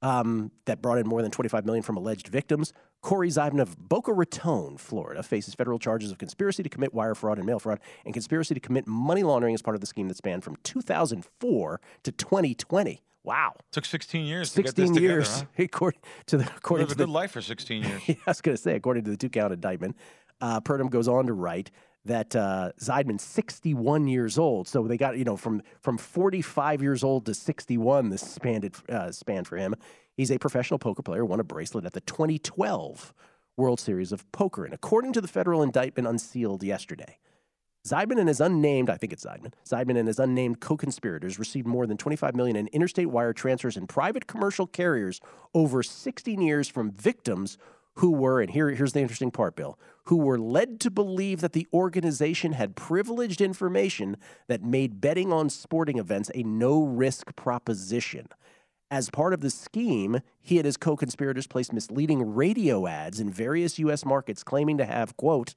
[0.00, 2.72] um, that brought in more than 25 million from alleged victims.
[3.02, 7.38] Cory Zeidman of Boca Raton, Florida, faces federal charges of conspiracy to commit wire fraud
[7.38, 10.16] and mail fraud and conspiracy to commit money laundering as part of the scheme that
[10.16, 13.02] spanned from 2004 to 2020.
[13.24, 13.54] Wow.
[13.72, 15.46] Took 16 years to get 16 this together, years, huh?
[15.58, 18.02] according to the according Live a the, good life for 16 years.
[18.06, 19.96] yeah, I was going to say, according to the two count indictment,
[20.40, 21.70] uh, Purdum goes on to write
[22.04, 24.68] that uh, Zeidman's 61 years old.
[24.68, 29.10] So they got, you know, from, from 45 years old to 61, this spanned, uh,
[29.10, 29.74] span for him.
[30.14, 33.14] He's a professional poker player, won a bracelet at the 2012
[33.56, 34.64] World Series of Poker.
[34.66, 37.18] And according to the federal indictment unsealed yesterday,
[37.86, 41.86] Zeidman and his unnamed, I think it's Zeidman, Zeidman and his unnamed co-conspirators received more
[41.86, 45.20] than 25 million in interstate wire transfers and private commercial carriers
[45.52, 47.58] over 16 years from victims
[47.96, 51.52] who were, and here, here's the interesting part, Bill, who were led to believe that
[51.52, 54.16] the organization had privileged information
[54.48, 58.28] that made betting on sporting events a no risk proposition.
[58.90, 63.30] As part of the scheme, he and his co conspirators placed misleading radio ads in
[63.30, 64.04] various U.S.
[64.04, 65.54] markets claiming to have, quote,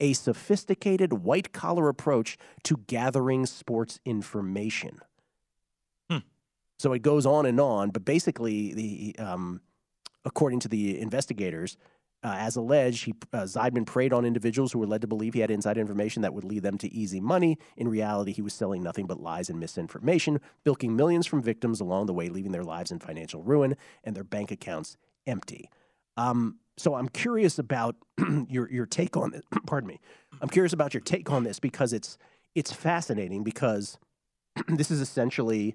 [0.00, 5.00] a sophisticated white collar approach to gathering sports information.
[6.78, 9.60] So it goes on and on, but basically, the um,
[10.24, 11.76] according to the investigators,
[12.22, 15.40] uh, as alleged, he, uh, Zeidman preyed on individuals who were led to believe he
[15.40, 17.56] had inside information that would lead them to easy money.
[17.76, 22.06] In reality, he was selling nothing but lies and misinformation, bilking millions from victims along
[22.06, 25.70] the way, leaving their lives in financial ruin and their bank accounts empty.
[26.16, 27.96] Um, so I'm curious about
[28.48, 29.42] your your take on this.
[29.66, 30.00] Pardon me.
[30.40, 32.18] I'm curious about your take on this because it's
[32.54, 33.98] it's fascinating because
[34.68, 35.74] this is essentially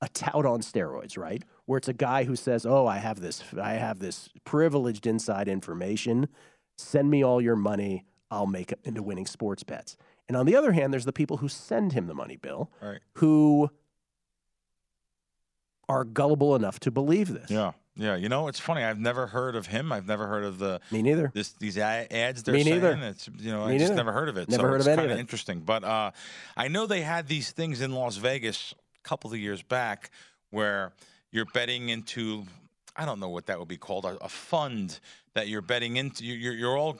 [0.00, 1.44] a tout on steroids, right?
[1.66, 5.48] Where it's a guy who says, "Oh, I have this, I have this privileged inside
[5.48, 6.28] information.
[6.78, 8.04] Send me all your money.
[8.30, 9.96] I'll make it into winning sports bets."
[10.28, 13.00] And on the other hand, there's the people who send him the money, Bill, Right.
[13.14, 13.70] who
[15.88, 17.50] are gullible enough to believe this.
[17.50, 17.72] Yeah.
[17.94, 18.82] Yeah, you know, it's funny.
[18.82, 19.92] I've never heard of him.
[19.92, 21.30] I've never heard of the me neither.
[21.34, 22.76] This these ads they're Me saying.
[22.80, 22.98] neither.
[23.08, 23.96] It's you know, Me I just neither.
[23.96, 24.48] never heard of it.
[24.48, 25.20] Never so heard it's of any kinda it.
[25.20, 26.10] Interesting, but uh,
[26.56, 28.74] I know they had these things in Las Vegas
[29.04, 30.10] a couple of years back
[30.50, 30.92] where
[31.30, 32.44] you're betting into.
[32.96, 34.04] I don't know what that would be called.
[34.06, 34.98] A, a fund
[35.34, 36.24] that you're betting into.
[36.24, 36.98] You- You're, you're all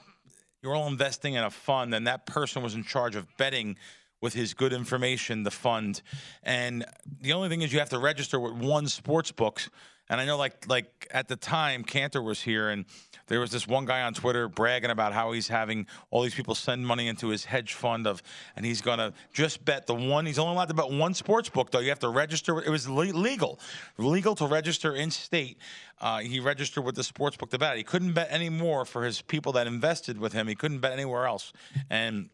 [0.62, 3.76] you're all investing in a fund, and that person was in charge of betting
[4.20, 6.00] with his good information, the fund.
[6.44, 6.84] And
[7.20, 9.62] the only thing is, you have to register with one sports book.
[10.08, 12.84] And I know, like, like at the time, Cantor was here, and
[13.28, 16.54] there was this one guy on Twitter bragging about how he's having all these people
[16.54, 18.22] send money into his hedge fund of,
[18.56, 20.26] and he's gonna just bet the one.
[20.26, 21.78] He's only allowed to bet one sports book, though.
[21.78, 22.60] You have to register.
[22.60, 23.58] It was le- legal,
[23.96, 25.56] legal to register in state.
[26.00, 27.76] Uh, he registered with the sports book to bet.
[27.76, 30.48] He couldn't bet any more for his people that invested with him.
[30.48, 31.52] He couldn't bet anywhere else,
[31.88, 32.28] and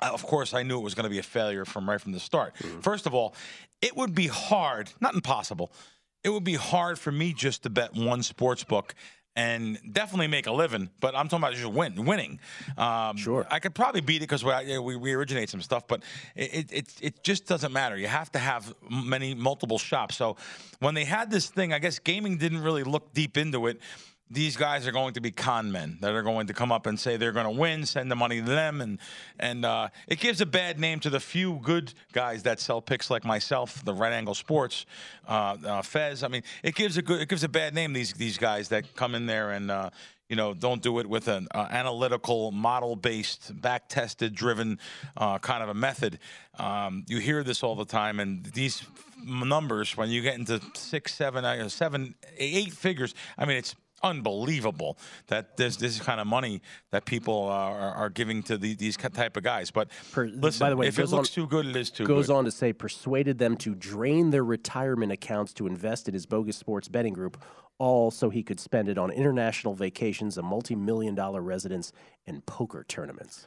[0.00, 2.12] uh, of course, I knew it was going to be a failure from right from
[2.12, 2.54] the start.
[2.82, 3.34] First of all,
[3.80, 5.72] it would be hard, not impossible.
[6.24, 8.94] It would be hard for me just to bet one sports book
[9.38, 10.90] and definitely make a living.
[11.00, 12.40] But I'm talking about just win, winning.
[12.76, 15.62] Um, sure, I could probably beat it because we, you know, we we originate some
[15.62, 16.02] stuff, but
[16.34, 17.96] it, it it it just doesn't matter.
[17.96, 20.16] You have to have many multiple shops.
[20.16, 20.36] So
[20.80, 23.80] when they had this thing, I guess gaming didn't really look deep into it
[24.30, 26.98] these guys are going to be con men that are going to come up and
[26.98, 28.98] say they're going to win, send the money to them, and
[29.38, 33.10] and uh, it gives a bad name to the few good guys that sell picks
[33.10, 34.86] like myself, the Right Angle Sports,
[35.26, 36.22] uh, uh, Fez.
[36.22, 38.94] I mean, it gives a good, it gives a bad name these these guys that
[38.94, 39.70] come in there and.
[39.70, 39.90] Uh,
[40.28, 44.78] you know, don't do it with an uh, analytical, model-based, back-tested, driven
[45.16, 46.18] uh, kind of a method.
[46.58, 48.82] Um, you hear this all the time, and these
[49.24, 55.56] numbers, when you get into six, seven, seven, eight figures, I mean, it's unbelievable that
[55.56, 59.42] this this kind of money that people are, are giving to the, these type of
[59.42, 59.70] guys.
[59.70, 62.26] But listen, By the way, if it looks on- too good, it is too goes
[62.28, 62.34] good.
[62.36, 66.56] on to say persuaded them to drain their retirement accounts to invest in his bogus
[66.56, 67.42] sports betting group,
[67.78, 71.92] all so he could spend it on international vacations, a multi-million dollar residence,
[72.26, 73.46] and poker tournaments.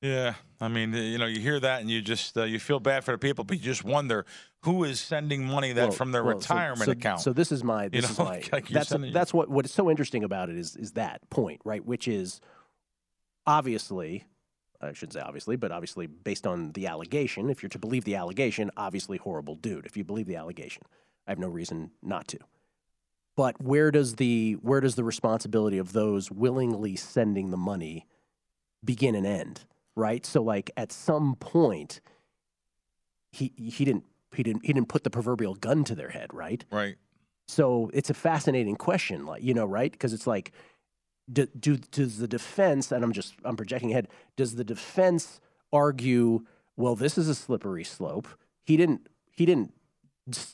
[0.00, 3.02] Yeah, I mean, you know, you hear that and you just uh, you feel bad
[3.04, 4.26] for the people, but you just wonder
[4.62, 7.20] who is sending money that Well- from their well, retirement so, account.
[7.20, 9.64] So this is my You this know, is my like- that's sending- that's what what
[9.64, 12.40] is so interesting about it is is that point right, which is
[13.46, 14.24] obviously.
[14.80, 18.14] I shouldn't say obviously, but obviously based on the allegation, if you're to believe the
[18.14, 19.84] allegation, obviously horrible dude.
[19.86, 20.84] If you believe the allegation,
[21.26, 22.38] I have no reason not to.
[23.36, 28.06] But where does the where does the responsibility of those willingly sending the money
[28.84, 29.64] begin and end?
[29.98, 30.24] Right?
[30.24, 32.00] So like at some point
[33.32, 36.64] he he didn't he didn't he didn't put the proverbial gun to their head, right?
[36.70, 36.96] Right.
[37.46, 39.90] So it's a fascinating question, like you know, right?
[39.90, 40.52] Because it's like,
[41.32, 44.08] do, do does the defense, and I'm just I'm projecting ahead.
[44.36, 45.40] Does the defense
[45.72, 46.44] argue,
[46.76, 48.28] well, this is a slippery slope?
[48.62, 49.72] He didn't he didn't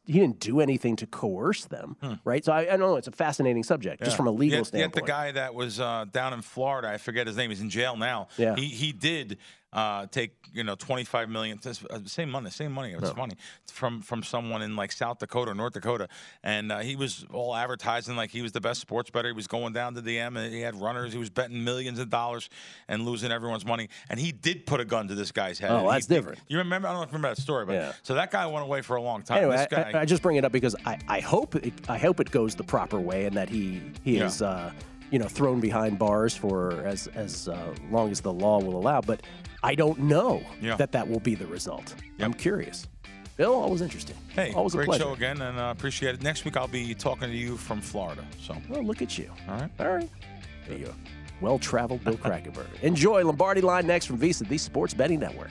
[0.05, 2.45] he didn't do anything to coerce them, right?
[2.45, 2.97] So I, I don't know.
[2.97, 4.25] It's a fascinating subject, just Hmm.
[4.25, 7.27] From a legal yet, Yet the guy that was uh, down in Florida, I forget
[7.27, 7.51] his name.
[7.51, 8.29] He's in jail now.
[8.37, 8.55] Yeah.
[8.57, 9.39] He he did
[9.75, 12.93] uh, take you know twenty five million, this- uh, same money, same money.
[12.93, 13.15] It's Oh.
[13.15, 13.35] funny
[13.73, 16.09] from from someone in like South Dakota, or North Dakota,
[16.45, 19.29] and uh, he was all advertising like he was the best sports bettor.
[19.29, 21.13] He was going down to the M, and he had runners.
[21.13, 22.49] He was betting millions of dollars
[22.89, 23.89] and losing everyone's money.
[24.09, 25.73] And he did put a gun to this guy's head.
[25.73, 26.39] Oh, And he that's different.
[26.47, 26.87] You remember?
[26.87, 27.93] I don't know if you remember that story, but Yeah.
[28.03, 29.39] so that guy went away for a long time.
[29.39, 32.21] Anyway, guy, I, I just bring it up because I, I hope it, I hope
[32.21, 34.27] it goes the proper way and that he he Yeah.
[34.27, 34.73] is uh,
[35.11, 39.01] you know thrown behind bars for as as uh, long as the law will allow.
[39.01, 39.23] But
[39.65, 40.77] I don't know Yeah.
[40.77, 41.95] that that will be the result.
[42.21, 42.87] I'm curious.
[43.39, 44.15] Bill, always interesting.
[44.29, 46.23] Hey, always a great show again, and uh, appreciate it.
[46.23, 48.23] Next week I'll be talking to you from Florida.
[48.41, 49.31] So, oh, look at you.
[49.49, 50.09] All right, all right.
[50.71, 50.93] A uh,
[51.41, 52.67] well traveled Bill Krackomberger.
[52.83, 55.51] Enjoy Lombardi Line next from VSiN, the Sports Betting Network.